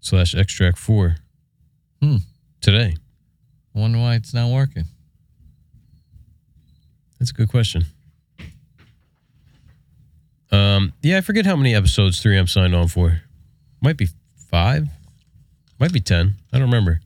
[0.00, 1.16] Slash extract four.
[2.02, 2.16] Hmm.
[2.60, 2.94] Today.
[3.74, 4.84] I wonder why it's not working.
[7.18, 7.84] That's a good question.
[10.52, 13.20] Um, yeah, I forget how many episodes 3M signed on for.
[13.80, 14.08] Might be
[14.50, 14.88] five,
[15.78, 16.34] might be ten.
[16.52, 17.00] I don't remember.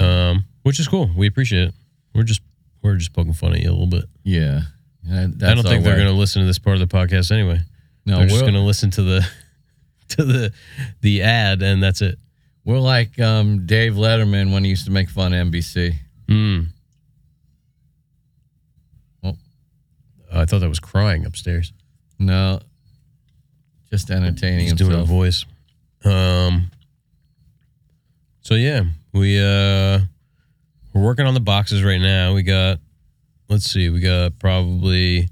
[0.00, 1.10] Um, which is cool.
[1.16, 1.74] We appreciate it.
[2.14, 2.42] We're just
[2.82, 4.04] we're just poking fun at you a little bit.
[4.24, 4.62] Yeah.
[5.04, 5.98] That- I that's don't think our they're way.
[6.04, 7.60] going to listen to this part of the podcast anyway.
[8.06, 9.28] No, they're just we're, going to listen to the
[10.08, 10.52] to the
[11.00, 12.18] the ad, and that's it.
[12.64, 15.94] We're like um, Dave Letterman when he used to make fun of NBC.
[16.28, 16.60] Hmm.
[19.24, 19.36] Oh.
[20.32, 21.72] I thought that was crying upstairs.
[22.18, 22.60] No,
[23.90, 25.44] just entertaining He's doing a voice.
[26.04, 26.70] Um.
[28.42, 30.00] So yeah, we uh
[30.92, 32.34] we're working on the boxes right now.
[32.34, 32.78] We got
[33.48, 35.28] let's see, we got probably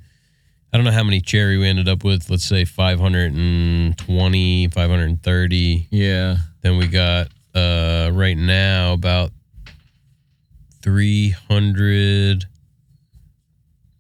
[0.72, 2.29] I don't know how many cherry we ended up with.
[2.29, 5.89] Let's say 520, 530.
[5.91, 6.37] Yeah.
[6.63, 9.31] Then we got uh right now about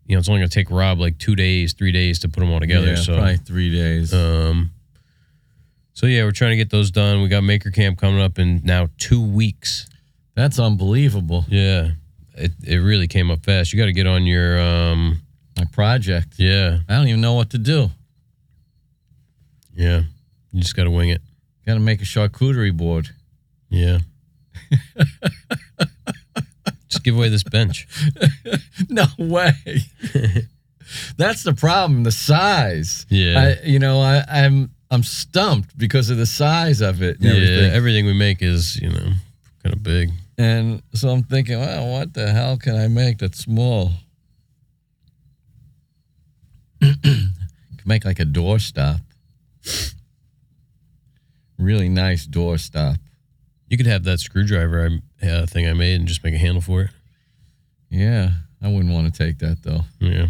[0.06, 2.40] you know it's only going to take Rob like two days, three days to put
[2.40, 2.88] them all together.
[2.88, 4.14] Yeah, so, probably three days.
[4.14, 4.72] um,
[5.94, 7.22] so yeah, we're trying to get those done.
[7.22, 9.88] We got Maker Camp coming up in now two weeks.
[10.34, 11.46] That's unbelievable.
[11.50, 11.92] Yeah,
[12.36, 13.74] it it really came up fast.
[13.74, 15.22] You got to get on your um,
[15.58, 16.36] My project.
[16.38, 17.90] yeah, I don't even know what to do.
[19.76, 20.04] yeah.
[20.52, 21.22] You just got to wing it.
[21.66, 23.10] Got to make a charcuterie board.
[23.70, 24.00] Yeah.
[26.90, 27.88] just give away this bench.
[28.90, 29.52] no way.
[31.18, 32.04] That's the problem.
[32.04, 33.06] The size.
[33.10, 33.58] Yeah.
[33.62, 37.18] I, you know, I, I'm I'm stumped because of the size of it.
[37.20, 37.72] Yeah, everything.
[37.72, 39.12] everything we make is you know
[39.64, 40.12] kind of big.
[40.38, 43.92] And so I'm thinking, well, what the hell can I make that's small?
[47.86, 49.00] make like a door stop.
[51.58, 52.98] Really nice door stop.
[53.70, 54.90] You could have that screwdriver
[55.22, 56.90] I, uh, thing I made and just make a handle for it.
[57.90, 59.82] Yeah, I wouldn't want to take that though.
[60.00, 60.28] Yeah.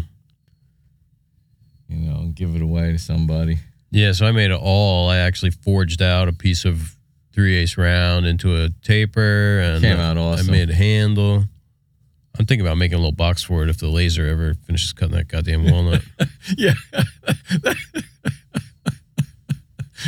[1.88, 3.58] You know, give it away to somebody.
[3.90, 5.08] Yeah, so I made it all.
[5.08, 6.96] I actually forged out a piece of
[7.32, 10.48] three ace round into a taper and Came out awesome.
[10.48, 11.44] I made a handle.
[12.38, 15.16] I'm thinking about making a little box for it if the laser ever finishes cutting
[15.16, 16.02] that goddamn walnut.
[16.56, 16.72] Yeah.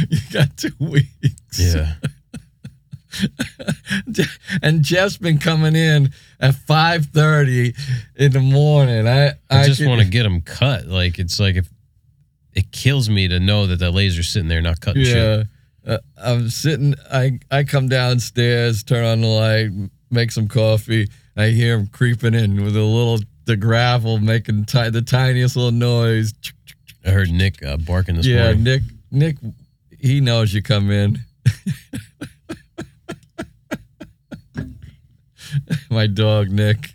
[0.09, 1.59] you got two weeks.
[1.59, 1.95] yeah.
[4.63, 7.75] and Jeff's been coming in at five thirty
[8.17, 9.07] in the morning.
[9.07, 10.87] I I, just want to get them cut.
[10.87, 11.69] Like it's like if
[12.55, 15.47] it kills me to know that that laser's sitting there not cutting shit.
[15.87, 16.95] Yeah, uh, I'm sitting.
[17.13, 21.09] I I come downstairs, turn on the light, make some coffee.
[21.37, 25.73] I hear him creeping in with a little the gravel making ti- the tiniest little
[25.73, 26.35] noise.
[27.05, 28.65] I heard Nick uh, barking this yeah, morning.
[28.65, 28.83] Nick.
[29.11, 29.37] Nick,
[29.99, 31.19] he knows you come in.
[35.91, 36.95] My dog Nick.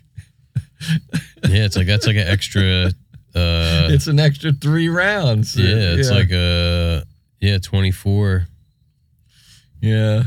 [1.48, 2.86] Yeah, it's like that's like an extra.
[3.34, 5.56] Uh, it's an extra three rounds.
[5.56, 7.04] yeah, it's like a
[7.40, 8.46] yeah twenty four.
[9.80, 10.24] yeah.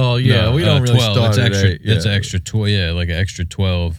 [0.00, 1.12] Oh yeah, No, we uh, don't really 12.
[1.16, 1.68] start It's extra.
[1.70, 1.80] eight.
[1.82, 2.68] It's extra twelve.
[2.68, 3.98] Yeah, like an extra twelve.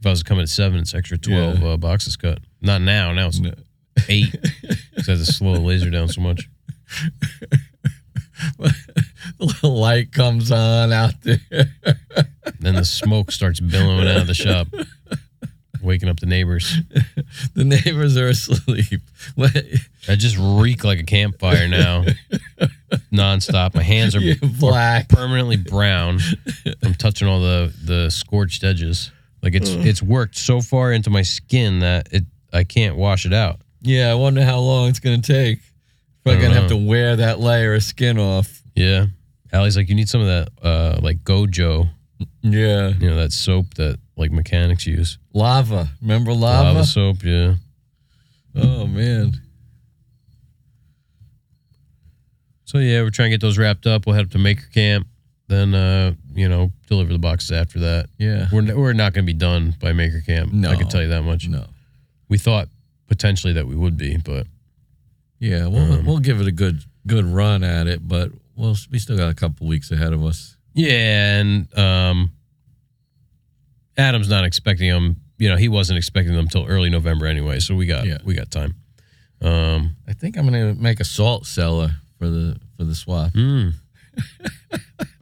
[0.00, 1.68] If I was coming at seven, it's extra twelve Yeah.
[1.68, 2.38] uh, boxes cut.
[2.62, 3.12] Not now.
[3.12, 3.52] Now it's No.
[4.08, 4.34] eight.
[4.96, 6.48] Because I have to slow the laser down so much.
[9.38, 11.38] the light comes on out there.
[12.60, 14.68] then the smoke starts billowing out of the shop,
[15.82, 16.76] waking up the neighbors.
[17.54, 19.02] The neighbors are asleep.
[20.08, 22.04] I just reek like a campfire now,
[23.12, 23.74] nonstop.
[23.74, 25.08] My hands are You're black.
[25.08, 26.18] permanently brown
[26.82, 29.10] from touching all the the scorched edges.
[29.42, 33.32] Like it's it's worked so far into my skin that it I can't wash it
[33.32, 33.60] out.
[33.82, 35.60] Yeah, I wonder how long it's gonna take.
[36.24, 38.62] Probably gonna have to wear that layer of skin off.
[38.74, 39.06] Yeah.
[39.52, 41.88] Allie's like, you need some of that, uh, like Gojo,
[42.42, 45.18] Yeah, you know, that soap that like mechanics use.
[45.32, 45.88] lava.
[46.02, 46.72] Remember lava?
[46.72, 47.54] Lava soap, yeah.
[48.56, 49.34] Oh man.
[52.66, 54.06] So yeah, we're trying to get those wrapped up.
[54.06, 55.06] We'll head up to Maker Camp,
[55.48, 58.08] then uh, you know, deliver the boxes after that.
[58.18, 58.48] Yeah.
[58.52, 60.52] We're we're not going to be done by Maker Camp.
[60.52, 60.68] No.
[60.70, 61.48] I can tell you that much.
[61.48, 61.64] No.
[62.28, 62.68] We thought
[63.08, 64.46] potentially that we would be, but
[65.38, 68.98] Yeah, we'll Um, we'll give it a good good run at it, but we'll we
[68.98, 70.56] still got a couple weeks ahead of us.
[70.74, 72.32] yeah, and um,
[73.96, 75.16] Adam's not expecting them.
[75.38, 77.60] You know, he wasn't expecting them till early November anyway.
[77.60, 78.18] So we got Yeah.
[78.24, 78.74] we got time.
[79.40, 83.32] Um, I think I'm gonna make a salt cellar for the for the swap.
[83.34, 83.72] mm.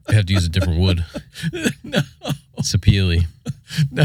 [0.08, 1.04] I have to use a different wood.
[1.82, 2.00] no,
[2.60, 3.24] Sapele.
[3.90, 4.04] no.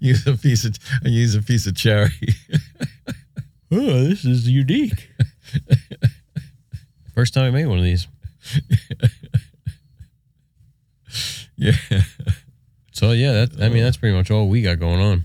[0.00, 2.10] use a piece of I use a piece of cherry.
[3.70, 5.08] Oh, this is unique.
[7.14, 8.06] First time I made one of these.
[11.56, 11.72] yeah.
[12.92, 15.24] So yeah, that I mean that's pretty much all we got going on.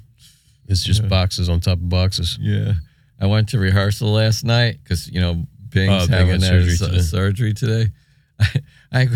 [0.67, 1.07] It's just Yeah.
[1.09, 2.37] boxes on top of boxes.
[2.39, 2.73] Yeah.
[3.19, 6.99] I went to rehearsal last night because, you know, Bing's Oh, having surgery su- today.
[7.01, 7.87] surgery today.
[8.91, 9.07] I,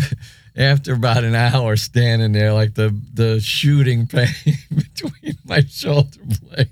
[0.56, 4.26] after about an hour standing there, like the, the shooting pain
[4.74, 6.70] between my shoulder blades.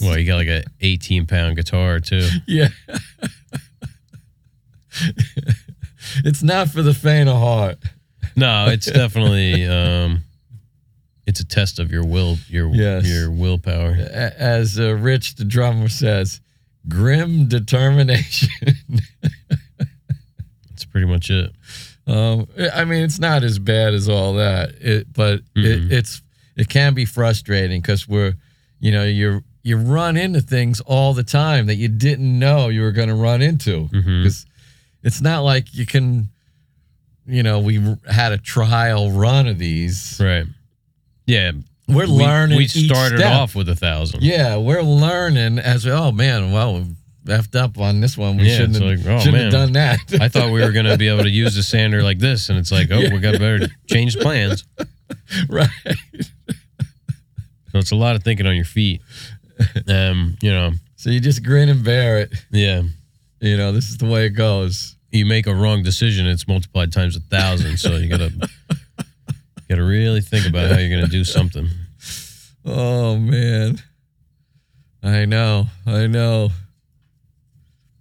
[0.00, 2.26] Well, you got like a 18 pound guitar too.
[2.46, 2.68] Yeah.
[6.24, 7.78] it's not for the faint of heart.
[8.36, 10.22] No, it's definitely um,
[11.26, 13.06] it's a test of your will, your Yes.
[13.06, 13.90] your willpower.
[13.92, 16.40] As uh, Rich, the drummer, says,
[16.88, 18.48] grim determination.
[20.68, 21.52] That's pretty much it.
[22.06, 26.22] Um, I mean, it's not as bad as all that, it, but it, it's
[26.56, 28.34] it can be frustrating because we're,
[28.80, 32.80] you know, you you run into things all the time that you didn't know you
[32.82, 33.88] were going to run into
[34.22, 34.46] because
[35.02, 36.30] it's not like you can,
[37.26, 37.78] you know, we
[38.10, 40.18] had a trial run of these.
[40.22, 40.46] Right.
[41.26, 41.52] Yeah.
[41.94, 42.56] We're we, learning.
[42.58, 44.22] We started off with a thousand.
[44.22, 46.94] Yeah, we're learning as we, oh man, well, we
[47.26, 48.36] effed up on this one.
[48.38, 49.98] We Yeah, shouldn't, have, like, oh, shouldn't have done that.
[50.20, 52.72] I thought we were gonna be able to use the sander like this, and it's
[52.72, 54.64] like, oh, we got better change plans.
[55.48, 55.68] right.
[57.72, 59.00] So it's a lot of thinking on your feet.
[59.86, 62.32] Um, you know, So you just grin and bear it.
[62.50, 62.82] yeah.
[63.40, 64.96] You know, this is the way it goes.
[65.10, 67.78] You make a wrong decision, it's multiplied times a thousand.
[67.78, 68.08] So you
[69.70, 71.68] gotta gotta really think about how you're gonna do something.
[72.64, 73.78] Oh man,
[75.02, 76.50] I know, I know,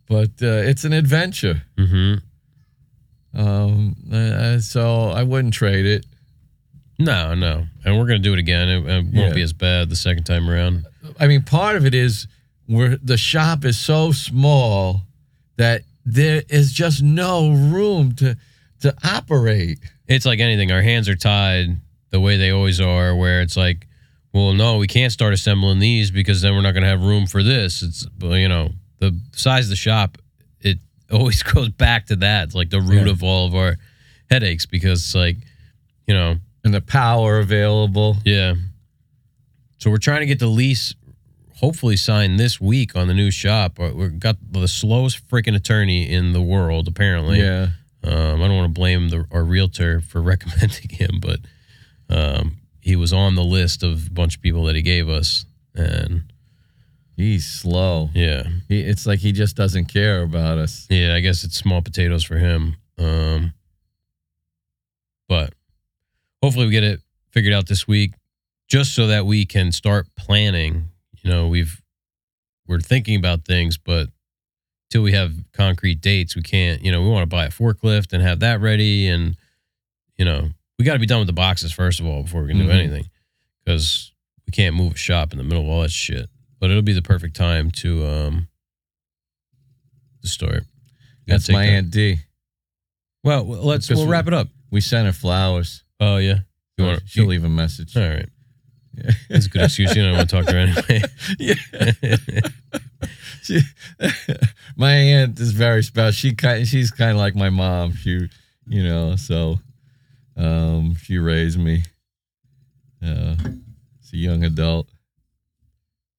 [0.07, 1.61] but uh, it's an adventure.
[1.77, 2.15] hmm
[3.33, 6.05] Um, uh, so I wouldn't trade it.
[6.97, 8.67] No, no, and we're gonna do it again.
[8.67, 9.33] It, it won't Yeah.
[9.33, 10.85] be as bad the second time around.
[11.19, 12.27] I mean, part of it is
[12.65, 15.03] where the shop is so small
[15.57, 18.35] that there is just no room to
[18.81, 19.79] to operate.
[20.09, 20.71] It's like anything.
[20.71, 21.77] Our hands are tied
[22.09, 23.87] the way they always are, where it's like,
[24.33, 27.43] well, no, we can't start assembling these because then we're not gonna have room for
[27.43, 27.81] this.
[27.83, 30.17] It's you know, the size of the shop.
[30.59, 30.79] It
[31.11, 32.45] always goes back to that.
[32.45, 33.11] It's like the root Yeah.
[33.13, 33.77] of all of our
[34.29, 35.37] headaches because it's like,
[36.07, 38.17] you know, And the power available.
[38.25, 38.55] Yeah.
[39.77, 40.93] So we're trying to get the lease
[41.55, 43.79] hopefully signed this week on the new shop.
[43.79, 47.39] We've got the slowest freaking attorney in the world, apparently.
[47.39, 47.67] Yeah.
[48.03, 51.39] Um, I don't want to blame the, our realtor for recommending him, but
[52.09, 55.45] um, he was on the list of a bunch of people that he gave us.
[55.75, 56.23] And
[57.15, 58.09] He's slow.
[58.13, 60.87] yeah, He, it's like he just doesn't care about us.
[60.89, 62.77] yeah, I guess it's small potatoes for him.
[62.97, 63.53] Um,
[65.27, 65.53] but
[66.41, 68.13] hopefully we get it figured out this week,
[68.69, 70.87] just so that we can start planning.
[71.21, 71.81] You know, we've
[72.67, 74.07] we're thinking about things, but
[74.89, 76.81] till we have concrete dates, we can't.
[76.81, 79.35] You know, we want to buy a forklift and have that ready, and
[80.17, 82.49] you know, we got to be done with the boxes first of all before we
[82.49, 82.73] can do Mhm.
[82.73, 83.09] anything,
[83.63, 84.11] because
[84.47, 86.29] we can't move a shop in the middle of all that shit.
[86.59, 88.47] But it'll be the perfect time to um
[90.21, 90.65] to start.
[91.27, 92.19] That's my that- Aunt D.
[93.23, 94.47] well, let's Because we'll wrap it up.
[94.71, 95.83] We sent her flowers.
[95.99, 96.39] Oh yeah,
[96.77, 97.95] you want She'll leave a message.
[97.95, 98.29] All right,
[98.97, 99.11] Yeah.
[99.29, 99.95] that's a good excuse.
[99.95, 101.01] You don't want to talk to her anyway.
[101.39, 102.17] yeah.
[103.49, 103.61] She,
[104.77, 106.11] my aunt is very special.
[106.11, 107.93] She kind, she's kind of like my mom.
[107.95, 108.29] She,
[108.67, 109.59] you know, so
[110.37, 111.83] Um, she raised me.
[113.03, 113.35] Uh,
[114.03, 114.87] as a young adult,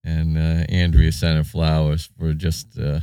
[0.03, 3.01] and uh, Andrea sent her flowers for just uh,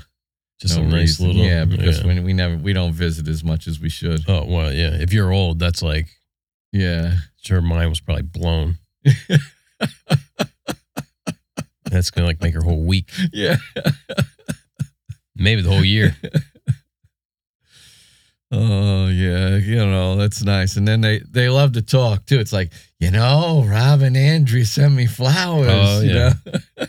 [0.61, 1.27] Just no a nice reason.
[1.29, 1.43] little.
[1.45, 2.07] yeah, because yeah.
[2.07, 4.21] when we never we don't visit as much as we should.
[4.29, 4.91] Oh well, yeah.
[5.01, 6.07] If you're old, that's like
[6.73, 7.15] Yeah,
[7.49, 8.79] her mind was probably blown.
[11.91, 13.57] That's gonna like make her whole week, yeah.
[15.37, 16.17] maybe the whole year.
[18.51, 20.77] Oh yeah, you know that's nice.
[20.77, 22.41] And then they they love to talk too.
[22.41, 25.69] It's like you know, Rob and Andrea sent me flowers.
[25.71, 26.33] Oh, you yeah.
[26.47, 26.87] know?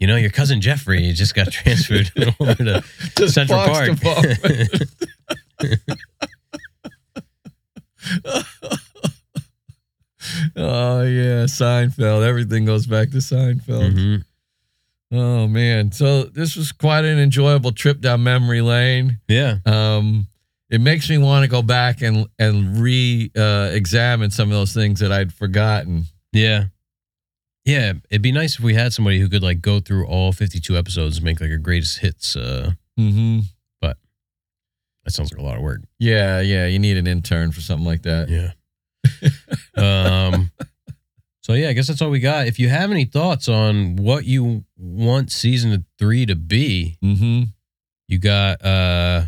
[0.00, 2.10] You know, your cousin Jeffrey just got transferred
[2.40, 2.82] over
[3.14, 3.90] to Central Park.
[10.56, 12.26] Oh yeah, Seinfeld.
[12.26, 13.92] Everything goes back to Seinfeld.
[13.92, 14.24] Mhm.
[15.10, 19.20] Oh man, so this was quite an enjoyable trip down memory lane.
[19.28, 20.26] Yeah, Um,
[20.70, 24.74] it makes me want to go back and and re uh, examine some of those
[24.74, 26.04] things that I'd forgotten.
[26.32, 26.64] yeah,
[27.64, 27.94] yeah.
[28.10, 31.16] It'd be nice if we had somebody who could like go through all 52 episodes
[31.16, 32.36] and make like a greatest hits.
[32.36, 33.40] Uh, Mm-hmm.
[33.80, 35.80] that sounds like a lot of work.
[35.98, 36.66] Yeah, yeah.
[36.66, 38.28] You need an intern for something like that.
[38.28, 38.50] Yeah.
[39.76, 40.50] um.
[41.48, 42.46] So yeah, I guess that's all we got.
[42.46, 47.44] If you have any thoughts on what you want season three to be, Mm-hmm.
[48.08, 49.22] you got uh,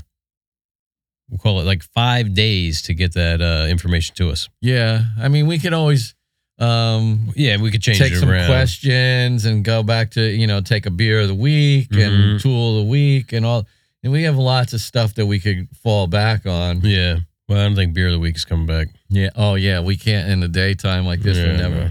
[1.29, 4.49] we'll call it like five days to get that uh information to us.
[4.61, 6.15] Yeah, I mean, we can always
[6.59, 8.49] um, Yeah, we could change take some around.
[8.49, 12.43] questions and go back to you know take a beer of the week and Mhm.
[12.43, 13.67] tool of the week and all.
[14.03, 16.81] And we have lots of stuff that we could fall back on.
[16.83, 17.19] Yeah.
[17.49, 18.89] Well, I don't think beer of the week is coming back.
[19.09, 19.31] Yeah.
[19.37, 21.37] Oh yeah, we can't in the daytime like this.
[21.39, 21.91] Yeah, we never, no.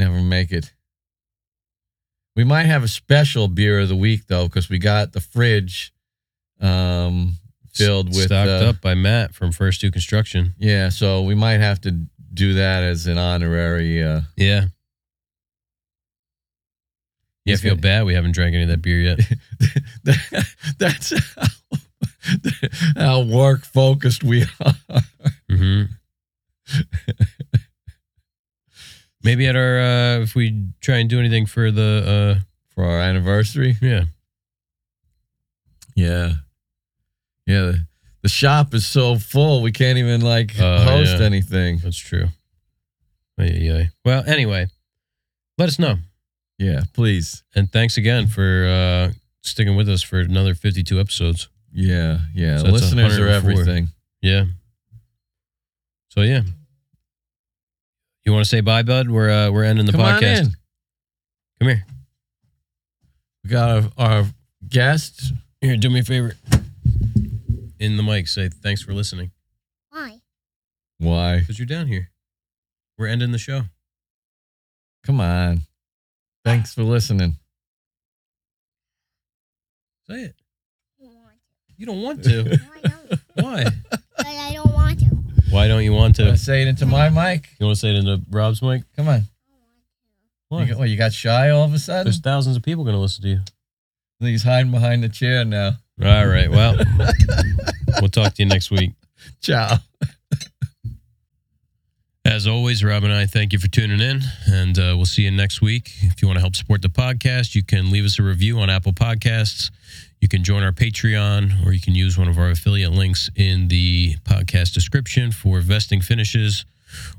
[0.00, 0.72] Never make it.
[2.36, 5.92] We might have a special beer of the week though, because we got the fridge
[6.60, 7.34] um,
[7.72, 10.54] filled with stocked uh, up by Matt from First Two Construction.
[10.58, 11.90] Yeah, so we might have to
[12.32, 14.02] do that as an honorary.
[14.02, 14.66] Uh, Yeah.
[17.46, 19.20] Yeah, I feel gonna- bad we haven't drank any of that beer yet.
[20.78, 21.46] that's how,
[22.96, 24.74] how work focused we are.
[25.48, 25.82] hmm
[29.22, 32.40] Maybe at our uh if we try and do anything for the uh,
[32.74, 33.76] for our anniversary.
[33.82, 34.04] uh yeah.
[35.94, 36.32] Yeah,
[37.46, 37.60] yeah.
[37.62, 37.86] The,
[38.22, 41.26] the shop is so full we can't even like Oh, host yeah.
[41.26, 41.78] anything.
[41.78, 42.28] That's true.
[43.38, 43.90] Ay.
[44.04, 44.66] Well, anyway,
[45.58, 45.96] let us know.
[46.58, 47.42] Yeah, please.
[47.54, 49.12] And thanks again for uh
[49.42, 51.48] sticking with us for another 52 episodes.
[51.72, 52.58] Yeah, yeah.
[52.58, 53.88] So Listeners are everything.
[54.22, 54.44] Yeah.
[56.08, 56.42] So yeah.
[58.30, 59.10] You want to say bye, bud?
[59.10, 60.38] We're uh, we're ending the Come on podcast.
[60.38, 60.46] in.
[61.58, 61.84] Come here.
[63.42, 64.24] We got our, our
[64.68, 65.32] guest.
[65.60, 66.34] Here, do me a favor.
[67.80, 69.32] In the mic, say thanks for listening.
[69.88, 70.20] Why?
[70.98, 71.40] Why?
[71.40, 72.12] Because you're down here.
[72.96, 73.62] We're ending the show.
[75.04, 75.62] Come on.
[76.44, 77.34] Thanks for listening.
[80.08, 80.34] Say it.
[81.00, 81.34] I don't want
[81.76, 82.44] You don't want to.
[82.44, 82.48] to.
[82.48, 83.20] No, I don't.
[83.44, 83.64] Why?
[83.90, 85.06] But I don't want to.
[85.50, 86.36] Why don't you want to?
[86.36, 87.48] Say it into my mic.
[87.58, 88.82] You want to say it into Rob's mic?
[88.96, 89.22] Come on.
[90.48, 90.62] Why?
[90.62, 92.04] You got, what, you got shy all of a sudden?
[92.04, 93.40] There's thousands of people going to listen to you.
[94.20, 95.72] He's hiding behind the chair now.
[96.04, 96.50] All right.
[96.50, 96.76] Well,
[98.00, 98.92] we'll talk to you next week.
[99.40, 99.78] Ciao.
[102.24, 105.30] As always, Rob and I thank you for tuning in, and uh, we'll see you
[105.30, 105.90] next week.
[106.02, 108.68] If you want to help support the podcast, you can leave us a review on
[108.70, 109.70] Apple Podcasts.
[110.20, 113.68] You can join our Patreon, or you can use one of our affiliate links in
[113.68, 116.66] the podcast description for vesting finishes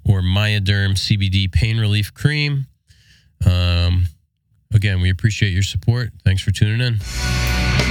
[0.03, 2.67] or Myaderm CBD pain relief cream.
[3.45, 4.05] Um,
[4.73, 6.11] again, we appreciate your support.
[6.23, 7.90] Thanks for tuning in.